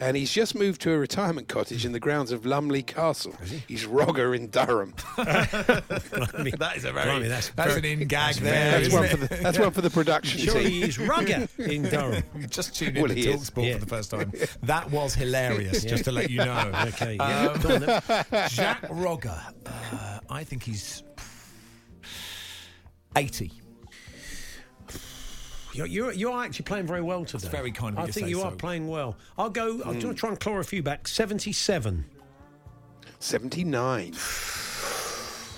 [0.00, 3.34] And he's just moved to a retirement cottage in the grounds of Lumley Castle.
[3.68, 4.94] He's Rogger in Durham.
[5.16, 8.80] that is a very Blimey, that's that's, very- an in gag that's there.
[8.80, 9.10] That's one it?
[9.10, 10.82] for the that's one for the production Surely team.
[10.84, 12.22] he's rugger in Durham.
[12.38, 13.50] You just tuned in Well, to he is.
[13.50, 13.74] Talksport Yeah.
[13.74, 14.32] for the first time.
[14.62, 16.72] That was hilarious, just to let you know.
[16.88, 17.46] Okay, yeah.
[17.48, 17.80] Um, Go on.
[18.48, 21.02] Jack Rogger, uh, I think he's
[23.16, 23.50] 80.
[25.72, 27.48] You're, you're, you're actually playing very well today.
[27.48, 28.56] very kind of you I to think say you are so.
[28.56, 29.16] playing well.
[29.38, 29.80] I'll go.
[29.84, 30.12] I'll Hmm.
[30.14, 31.06] try and claw a few back.
[31.08, 32.04] 77.
[33.18, 34.14] 79.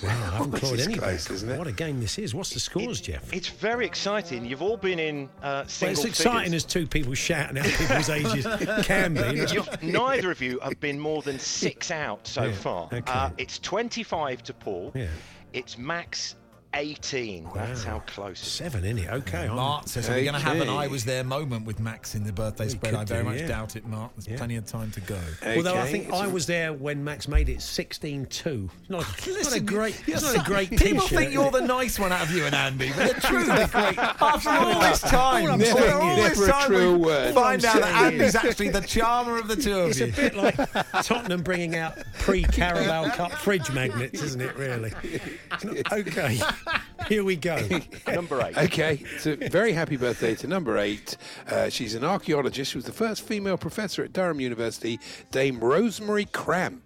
[0.02, 1.34] Wow, I haven't This clawed any close, back.
[1.34, 1.58] isn't it?
[1.58, 2.34] What a game this is.
[2.34, 3.32] What's the scores, Jeff?
[3.32, 4.44] It's very exciting.
[4.44, 6.54] You've all been in uh, Well, it's exciting figures.
[6.54, 8.44] as two people shouting out people's ages
[8.84, 9.20] can be.
[9.52, 12.86] You- not- neither of you have been more than six out so Yeah, far.
[12.92, 13.02] okay.
[13.06, 14.90] Uh, it's 25 to Paul.
[14.96, 15.06] Yeah.
[15.52, 16.34] It's Max
[16.74, 17.48] 18.
[17.54, 18.40] That's how close.
[18.40, 18.52] it is.
[18.52, 19.10] Seven, isn't it?
[19.10, 19.38] Okay.
[19.46, 22.14] I'm- Mark says, Are we going to have an I was there moment with Max
[22.14, 22.94] in the birthday spread?
[22.94, 23.46] I very do, much yeah.
[23.48, 24.12] doubt it, Mark.
[24.16, 24.36] There's Yeah.
[24.38, 25.18] plenty of time to go.
[25.56, 28.70] Although I think it's I a- was there when Max made it 16-2.
[28.88, 31.98] Not, not a great, you're it's not so- a great People think you're the nice
[31.98, 35.60] one out of you and Andy, but the truth, after all this time, all I'm
[35.62, 37.34] after saying all is- this Never a time, true we word.
[37.34, 40.06] find out that Andy's actually the charmer of the two of It's you.
[40.06, 40.56] It's a bit like
[41.04, 44.56] Tottenham bringing out pre-Carabao Cup fridge magnets, isn't it?
[44.56, 44.92] Really?
[45.92, 46.40] Okay,
[47.08, 47.58] here we go.
[48.06, 48.56] Number eight.
[48.56, 51.16] Okay, so very happy birthday to number eight.
[51.48, 52.72] Uh, she's an archaeologist.
[52.72, 54.98] She was the first female professor at Durham University,
[55.30, 56.82] Dame Rosemary Cramp.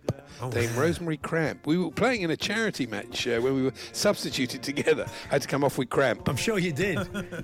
[0.51, 1.67] Dame Rosemary Cramp.
[1.67, 5.07] We were playing in a charity match uh, when we were substituted together.
[5.31, 6.29] I had to come off with cramp.
[6.29, 6.99] I'm sure you did.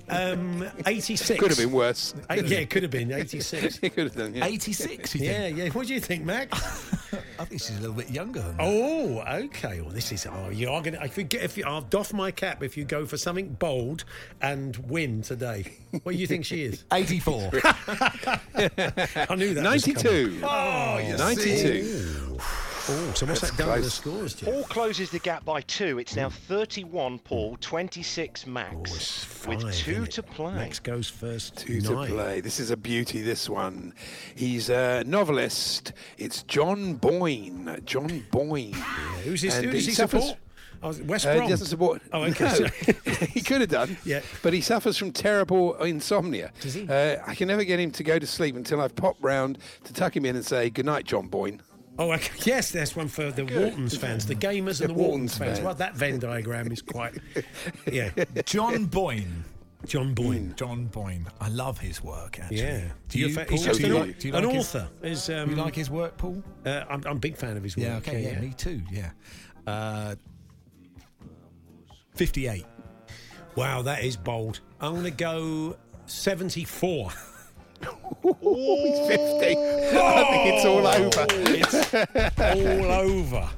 [0.09, 1.39] Um, 86.
[1.41, 2.15] Could have been worse.
[2.31, 3.79] Uh, yeah, it could have been 86.
[3.83, 4.35] it could have done.
[4.35, 4.45] Yeah.
[4.47, 5.59] 86, you Yeah, think?
[5.59, 5.69] yeah.
[5.71, 6.49] What do you think, Mac?
[7.39, 8.65] I think she's a little bit younger than that.
[8.65, 9.81] Oh, okay.
[9.81, 10.27] Well, this is.
[10.27, 11.03] Oh, you are going to.
[11.05, 14.05] If you get, if you, I'll doff my cap if you go for something bold
[14.41, 15.65] and win today.
[16.03, 16.85] What do you think she is?
[16.93, 17.51] 84.
[17.55, 19.63] I knew that.
[19.65, 20.41] was coming.
[20.41, 20.41] 92.
[20.43, 22.39] Oh, you 92.
[22.95, 24.53] Oh, so what's that done to the scores, Jeff?
[24.53, 25.99] Paul closes the gap by two.
[25.99, 28.75] It's now 31 Paul, 26 Max.
[28.75, 30.11] Oh, it's with two isn't it?
[30.13, 30.55] to play.
[30.55, 31.57] Max goes first.
[31.57, 32.41] Two to play.
[32.41, 33.95] This is a beauty, this one.
[34.35, 35.93] He's a novelist.
[36.19, 37.81] It's John Boyne.
[37.87, 38.73] John Boyne.
[39.25, 39.55] Who's his?
[39.57, 40.39] And Who does he suffers- support?
[40.85, 41.45] Oh, West Uh, Brom.
[41.45, 42.03] he doesn't support.
[42.13, 42.59] Oh, okay.
[42.59, 42.93] No.
[43.27, 43.97] he could have done.
[44.05, 44.21] Yeah.
[44.43, 46.51] But he suffers from terrible insomnia.
[46.61, 46.89] Does he?
[46.89, 49.93] Uh, I can never get him to go to sleep until I've popped round to
[49.95, 51.63] tuck him in and say, Good night, John Boyne.
[51.99, 52.33] Oh, okay.
[52.45, 55.59] yes, there's one for the Waltons fans, the gamers and The the Waltons Waltons fans.
[55.59, 55.65] fans.
[55.65, 57.19] Well, that Venn diagram is quite.
[57.91, 58.11] Yeah,
[58.47, 59.45] John Boyne.
[59.87, 60.55] John Boyne.
[60.57, 61.27] John Boyne.
[61.41, 62.59] I love his work, actually.
[62.61, 62.85] Yeah.
[63.09, 64.45] Do You're you, fa- Paul, he's just do an, you au- like, do you an
[64.45, 64.89] like his- author.
[65.03, 66.43] Is, um, you like his work, Paul?
[66.65, 67.85] Uh, I'm, I'm a big fan of his work.
[67.87, 69.11] Yeah, okay, yeah, me too, yeah.
[69.67, 70.15] Uh,
[72.15, 72.65] 58.
[73.57, 74.61] Wow, that is bold.
[74.81, 75.77] I'm going to go
[76.07, 77.11] 74.
[78.23, 79.13] He's 50.
[79.97, 81.27] I think it's all over.
[81.31, 81.95] It's
[82.39, 83.51] all over.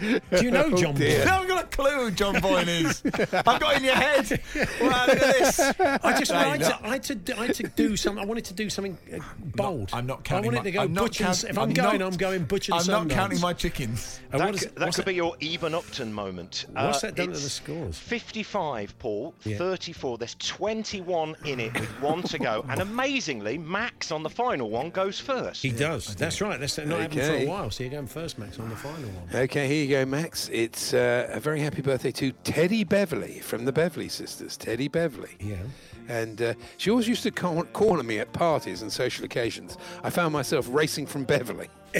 [0.00, 1.18] Do you know Oh, John dear.
[1.20, 1.28] Boyne?
[1.28, 3.02] I haven't got a clue who John Boyne is.
[3.04, 4.40] I've got it in your head.
[4.80, 5.60] Wow, look at this.
[5.60, 8.22] I just No, I had, to, I, had to, do- I had to do something.
[8.22, 9.18] I wanted to do something uh,
[9.56, 9.90] bold.
[9.92, 10.46] I'm not I counting.
[10.46, 12.44] wanted my, to go I'm not butch count- If I'm, I'm going, not- I'm going
[12.44, 14.20] butch and I'm not counting my chickens.
[14.32, 16.66] And That, what is could, that could that- be your even Upton moment.
[16.72, 17.98] What's Uh, that done to the scores?
[17.98, 19.58] 55, Paul, Yeah.
[19.58, 20.18] 34.
[20.18, 22.64] There's 21 in it with one to go.
[22.68, 25.62] And amazingly, Max on the final one goes first.
[25.62, 26.14] He does.
[26.16, 26.58] That's right.
[26.58, 27.70] That's not happened for a while.
[27.70, 29.42] So you're going first, Max, on the final one.
[29.42, 30.48] Okay, here you go, Max.
[30.52, 34.56] It's uh, a very happy birthday to Teddy Beverley from the Beverley Sisters.
[34.56, 35.36] Teddy Beverley.
[35.40, 35.56] Yeah.
[36.08, 39.78] And uh, she always used to cor- corner me at parties and social occasions.
[40.02, 41.68] I found myself racing from Beverley.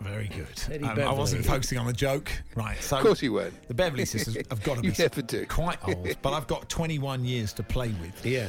[0.00, 0.54] Very good.
[0.56, 2.30] Teddy Um, I wasn't focusing on the joke.
[2.56, 2.80] Right.
[2.82, 3.68] So Of course you weren't.
[3.68, 5.46] The Beverley Sisters have got to be You never do.
[5.46, 8.26] quite old, but I've got 21 years to play with.
[8.26, 8.48] Yeah.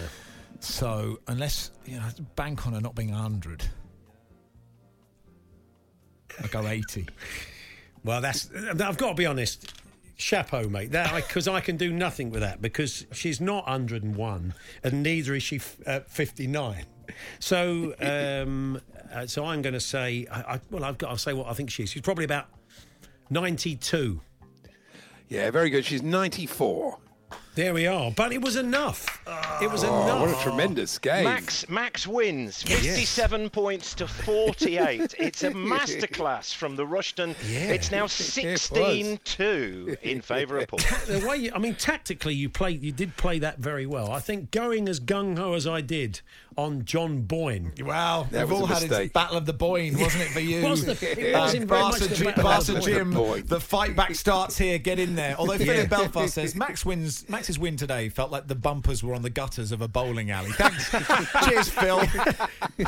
[0.62, 3.64] So unless you know, bank on her not being 100,
[6.44, 7.08] I go 80.
[8.06, 8.50] Well, that's.
[8.54, 9.74] I've got to be honest.
[10.16, 10.92] Chapeau, mate.
[10.92, 14.54] That because I, can do nothing with that because she's not 101,
[14.84, 16.86] and neither is she f- uh, 59.
[17.40, 18.80] So, um,
[19.14, 20.28] uh, so I'm going to say.
[20.32, 21.10] I, I, well, I've got.
[21.10, 21.90] I'll say what I think she is.
[21.90, 22.46] She's probably about
[23.32, 24.22] 92.
[25.28, 25.84] Yeah, very good.
[25.84, 27.00] She's 94.
[27.56, 28.12] There we are.
[28.12, 29.22] But it was enough.
[29.62, 30.20] it was Oh, enough.
[30.22, 31.24] what a tremendous game.
[31.24, 35.16] Max Max wins 57 points to 48.
[35.18, 37.36] it's a masterclass from the Rushton.
[37.48, 37.72] Yeah.
[37.72, 38.12] It's now was.
[38.12, 40.80] 16-2 in favour of Paul.
[41.08, 44.12] the way you, I mean, tactically, you played, you did play that very well.
[44.12, 46.22] I think going as gung ho as I did
[46.58, 47.74] on John Boyne.
[47.82, 50.40] Wow, That we've was a all had a battle of the Boyne, wasn't it for
[50.40, 50.64] you?
[50.64, 53.44] Was the- it was in um, very much Barca, the Jim, battle of Barca the
[53.48, 54.78] the fight back starts here.
[54.78, 55.36] Get in there.
[55.38, 55.86] Although Philip Yeah.
[55.86, 57.28] Belfast says Max wins.
[57.46, 60.50] Max's win today felt like the bumpers were on the gutters of a bowling alley.
[60.54, 60.90] Thanks.
[61.48, 62.02] Cheers, Phil.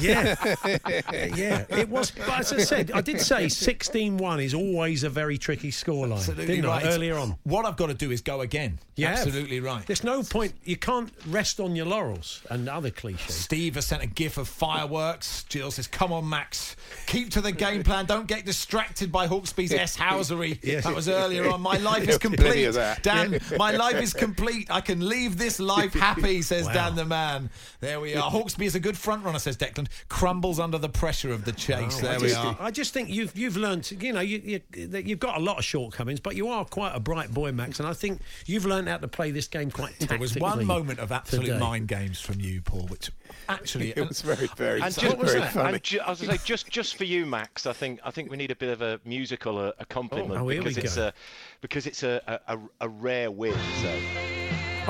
[0.01, 0.33] yeah,
[1.35, 1.65] yeah.
[1.69, 5.69] It was, but as I said, I did say 16-1 is always a very tricky
[5.69, 6.13] scoreline.
[6.13, 6.85] Absolutely didn't I, right.
[6.87, 7.35] earlier on.
[7.43, 8.79] What I've got to do is go again.
[8.95, 9.19] You have.
[9.19, 9.85] Absolutely right.
[9.85, 10.53] There's no point.
[10.63, 13.35] You can't rest on your laurels and other cliches.
[13.35, 15.43] Steve has sent a gif of fireworks.
[15.43, 18.07] Jill says, "Come on, Max, keep to the game plan.
[18.07, 20.57] Don't get distracted by Hawksbee's S housery.
[20.67, 20.81] Yeah.
[20.81, 21.61] That was earlier on.
[21.61, 23.01] My life is complete, of.
[23.03, 23.39] Dan.
[23.57, 24.46] My life is complete.
[24.69, 26.73] I can leave this life happy," says Wow.
[26.73, 27.49] Dan the man.
[27.79, 28.29] There we are.
[28.31, 29.87] Hawksbee is a good front runner, says Declan.
[30.09, 31.97] Crumbles under the pressure of the chase.
[31.99, 32.57] Oh, there I we just, are.
[32.59, 33.91] I just think you've you've learnt.
[33.91, 36.93] You know, you, you that you've got a lot of shortcomings, but you are quite
[36.95, 37.79] a bright boy, Max.
[37.79, 40.07] And I think you've learned how to play this game quite tactically.
[40.07, 41.59] There was one moment of absolute today.
[41.59, 43.11] mind games from you, Paul, which
[43.49, 45.73] actually It was very, very, And very, just, very funny.
[45.75, 48.11] and ju- I was going to say, just just for you, Max, I think I
[48.11, 50.97] think we need a bit of a musical uh, accompaniment Oh, here we because it's
[50.97, 51.13] a
[51.61, 53.55] because it's a, a, a rare win.
[53.81, 54.36] So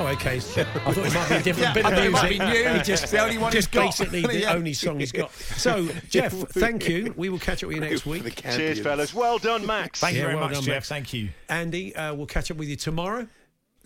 [0.00, 0.36] Oh, okay.
[0.36, 2.38] I thought it might be a different Yeah, bit I of thought it music.
[2.38, 2.68] might be new.
[2.78, 3.86] He just, The only one he's just got.
[3.86, 4.54] basically the Yeah.
[4.54, 5.32] only song he's got.
[5.32, 7.12] So, Jeff, thank you.
[7.16, 8.22] We will catch up with you next week.
[8.22, 8.82] cheers, Campions.
[8.82, 9.12] fellas.
[9.14, 9.98] Well done, Max.
[10.00, 10.74] Thank you very well much, done, Jeff.
[10.74, 10.88] Max.
[10.88, 11.30] Thank you.
[11.48, 13.26] Andy, uh, we'll catch up with you tomorrow.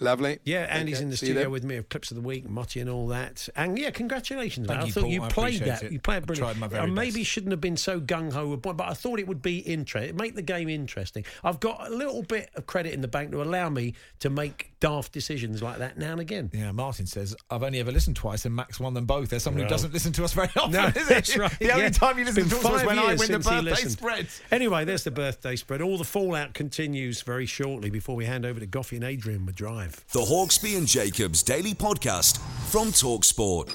[0.01, 0.41] Lovely.
[0.45, 2.81] Yeah, Andy's Okay, in the see studio with me of clips of the week, Motti
[2.81, 3.49] and all that.
[3.55, 4.83] And yeah, congratulations, Thank man.
[4.83, 5.11] I you, thought Paul.
[5.13, 5.83] you played that.
[5.85, 5.93] it.
[5.93, 6.49] You played I brilliant.
[6.51, 7.31] tried my very I maybe best.
[7.31, 10.17] shouldn't have been so gung ho, but I thought it would be interesting.
[10.17, 11.25] Make the game interesting.
[11.45, 14.72] I've got a little bit of credit in the bank to allow me to make
[14.83, 16.51] daft decisions like that now and again.
[16.53, 19.31] Yeah, Martin says, I've only ever listened twice and Max won them both.
[19.31, 19.69] There's someone Well.
[19.69, 21.09] who doesn't listen to us very often, No, is it?
[21.09, 21.57] that's right.
[21.61, 21.91] The only yeah.
[21.91, 23.93] time you listen to us is when I win the birthday listened.
[23.93, 24.41] spreads.
[24.51, 25.83] Anyway, there's the birthday spread.
[25.83, 29.55] All the fallout continues very shortly before we hand over to Goughie and Adrian with
[29.55, 30.05] Drive.
[30.13, 33.73] The Hawksbee and Jacobs Daily Podcast from Talksport.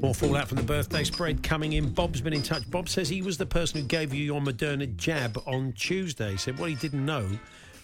[0.00, 1.88] More fallout from the birthday spread coming in.
[1.92, 2.70] Bob's been in touch.
[2.70, 6.32] Bob says he was the person who gave you your Moderna jab on Tuesday.
[6.32, 7.26] He said what he didn't know,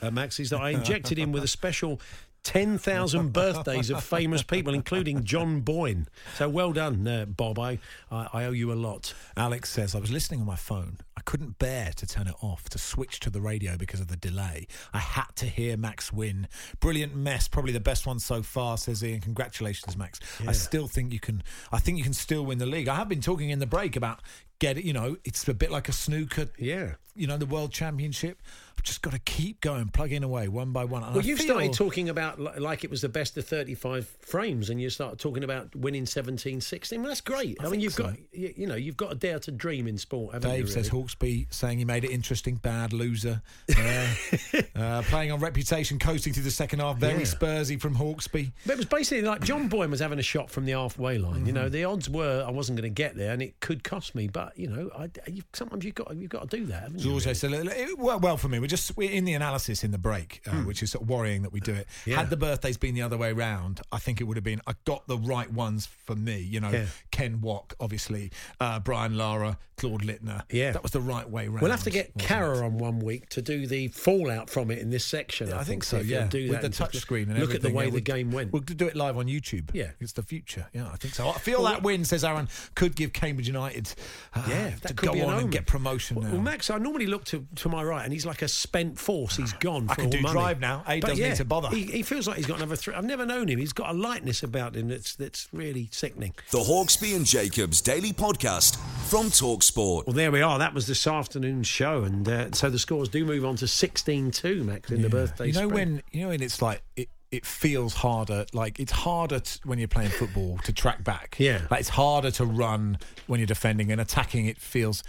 [0.03, 2.01] uh, Max, is that I injected him with a special
[2.45, 6.09] 10,000 birthdays of famous people, including John Boyne.
[6.37, 7.59] So well done, uh, Bob.
[7.59, 7.79] I,
[8.11, 9.15] I, I owe you a lot.
[9.37, 10.99] Alex says, I was listening on my phone.
[11.17, 14.17] I couldn't bear to turn it off, to switch to the radio because of the
[14.17, 14.67] delay.
[14.93, 16.49] I had to hear Max win.
[16.81, 19.21] Brilliant mess, probably the best one so far, says Ian.
[19.21, 20.19] Congratulations, Max.
[20.47, 22.89] I still think you can, I think you can still win the league.
[22.89, 24.21] I have been talking in the break about
[24.63, 26.95] get it, you know, it's a bit like a snooker, Yeah.
[27.17, 28.41] you know, the world championship.
[28.79, 31.03] I've just got to keep going, plugging away one by one.
[31.05, 34.09] And Well, I you feel- started talking about like it was the best of 35
[34.21, 37.01] frames, and you started talking about winning 17 16.
[37.01, 37.59] Well, that's great.
[37.63, 38.05] I, mean, you've so.
[38.05, 40.67] got, you, you know, you've got to dare to dream in sport, haven't Dave you?
[40.67, 41.05] says really?
[41.05, 43.43] Hawksbee saying he made it interesting, bad loser.
[43.77, 44.07] Uh,
[44.75, 47.25] uh, playing on reputation, coasting through the second half, very Yeah.
[47.27, 48.53] Spursy from Hawksbee.
[48.67, 51.47] But it was basically like John Boyne was having a shot from the halfway line.
[51.47, 51.73] You know, Mm-hmm.
[51.73, 54.27] the odds were I wasn't going to get there, and it could cost me.
[54.29, 57.21] But you know, I, you, sometimes you've got you've got to do that, haven't you?
[57.21, 58.59] Said, it worked well for me.
[58.59, 61.43] We're just we're in the analysis in the break, uh, which is sort of worrying
[61.43, 61.87] that we do it.
[62.05, 62.11] Hmm.
[62.11, 62.17] Yeah.
[62.17, 64.61] Had the birthdays been the other way round, I think it would have been.
[64.67, 66.39] I got the right ones for me.
[66.39, 66.87] You know, Yeah.
[67.11, 68.31] Ken Wack, obviously,
[68.61, 70.43] uh, Brian Lara, Claude Littner.
[70.51, 70.73] Yeah.
[70.73, 71.63] that was the right way round.
[71.63, 72.31] We'll have to get it?
[72.33, 75.49] on one week to do the fallout from it in this section.
[75.49, 75.99] Yeah, I, I think so.
[75.99, 76.05] so.
[76.05, 78.31] Yeah, do with that the and touch screen and look at the way the game
[78.31, 78.53] went.
[78.53, 79.71] We'll do it live on YouTube.
[79.73, 79.91] Yeah.
[80.01, 80.67] it's the future.
[80.73, 81.29] Yeah, I think so.
[81.29, 83.95] I feel that win, says Aaron, could give Cambridge United
[84.49, 85.43] Yeah, to that could go be an on omen.
[85.45, 86.33] and get promotion Well, now.
[86.33, 89.37] well, Max, I normally look to, to my right, and he's like a spent force.
[89.37, 89.87] He's gone.
[89.91, 90.33] I for can all do money.
[90.33, 90.83] drive now.
[90.89, 91.69] A But doesn't need to bother.
[91.69, 92.95] He, he feels like he's got another three.
[92.95, 93.59] I've never known him.
[93.59, 96.33] He's got a lightness about him that's that's really sickening.
[96.51, 98.77] The Hawksbee and Jacobs Daily Podcast
[99.09, 100.07] from Talksport.
[100.07, 100.59] Well, there we are.
[100.59, 104.65] That was this afternoon's show, and uh, so the scores do move on to 16-2,
[104.65, 105.49] Max, in the birthday.
[105.49, 105.73] You know spread.
[105.75, 107.09] when you know when it's like it.
[107.33, 111.35] It feels harder, like it's harder t- when you're playing football to track back.
[111.39, 111.63] Yeah.
[111.71, 114.47] like it's harder to run when you're defending and attacking.
[114.47, 115.03] It feels,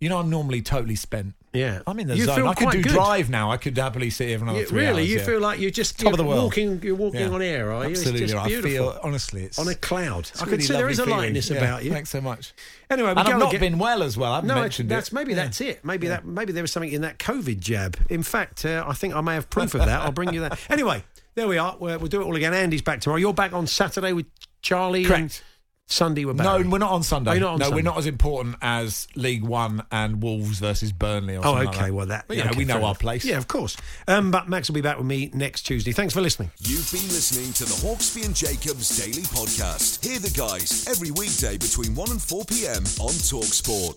[0.00, 1.34] you know, I'm normally totally spent.
[1.52, 2.36] Yeah, I'm in the You zone.
[2.36, 2.92] feel I could do good.
[2.92, 3.50] drive now.
[3.50, 5.24] I could happily sit here for another You- three really, hours, you yeah.
[5.24, 6.44] feel like you're just Top you're of the world.
[6.44, 6.80] walking.
[6.80, 7.30] You're walking Yeah.
[7.30, 7.90] on air, are you?
[7.90, 8.70] Absolutely, I beautiful.
[8.70, 10.30] feel honestly, it's on a cloud.
[10.38, 11.18] I really can see there is a feeling.
[11.18, 11.90] lightness Yeah, about you.
[11.90, 12.52] Thanks so much.
[12.88, 14.30] Anyway, we and I've not again- been well as well.
[14.30, 15.12] I haven't no, mentioned that's it.
[15.14, 15.84] maybe that's it.
[15.84, 17.96] Maybe that maybe there was something in that COVID jab.
[18.08, 20.02] In fact, uh, I think I may have proof of that.
[20.02, 20.56] I'll bring you that.
[20.70, 21.02] Anyway,
[21.34, 21.76] there we are.
[21.78, 22.54] We'll, we'll do it all again.
[22.54, 23.18] Andy's back tomorrow.
[23.18, 24.26] You're back on Saturday with
[24.62, 25.04] Charlie.
[25.04, 25.20] Correct.
[25.20, 25.40] And
[25.86, 26.44] Sunday we're back.
[26.64, 27.32] No, we're not on Sunday.
[27.32, 27.74] Oh, not on no, Sunday?
[27.76, 31.34] we're not as important as League One and Wolves versus Burnley.
[31.36, 31.78] Or Oh, something okay.
[31.78, 31.92] Like that.
[31.94, 32.98] Well, that But, you yeah, know, okay, we know our enough.
[33.00, 33.24] place.
[33.24, 33.76] Yeah, of course.
[34.06, 35.90] Um, but Max will be back with me next Tuesday.
[35.90, 36.52] Thanks for listening.
[36.58, 40.04] You've been listening to the Hawksbee and Jacobs Daily Podcast.
[40.04, 42.84] Hear the guys every weekday between 1 and 4 p.m.
[43.00, 43.96] on Talksport.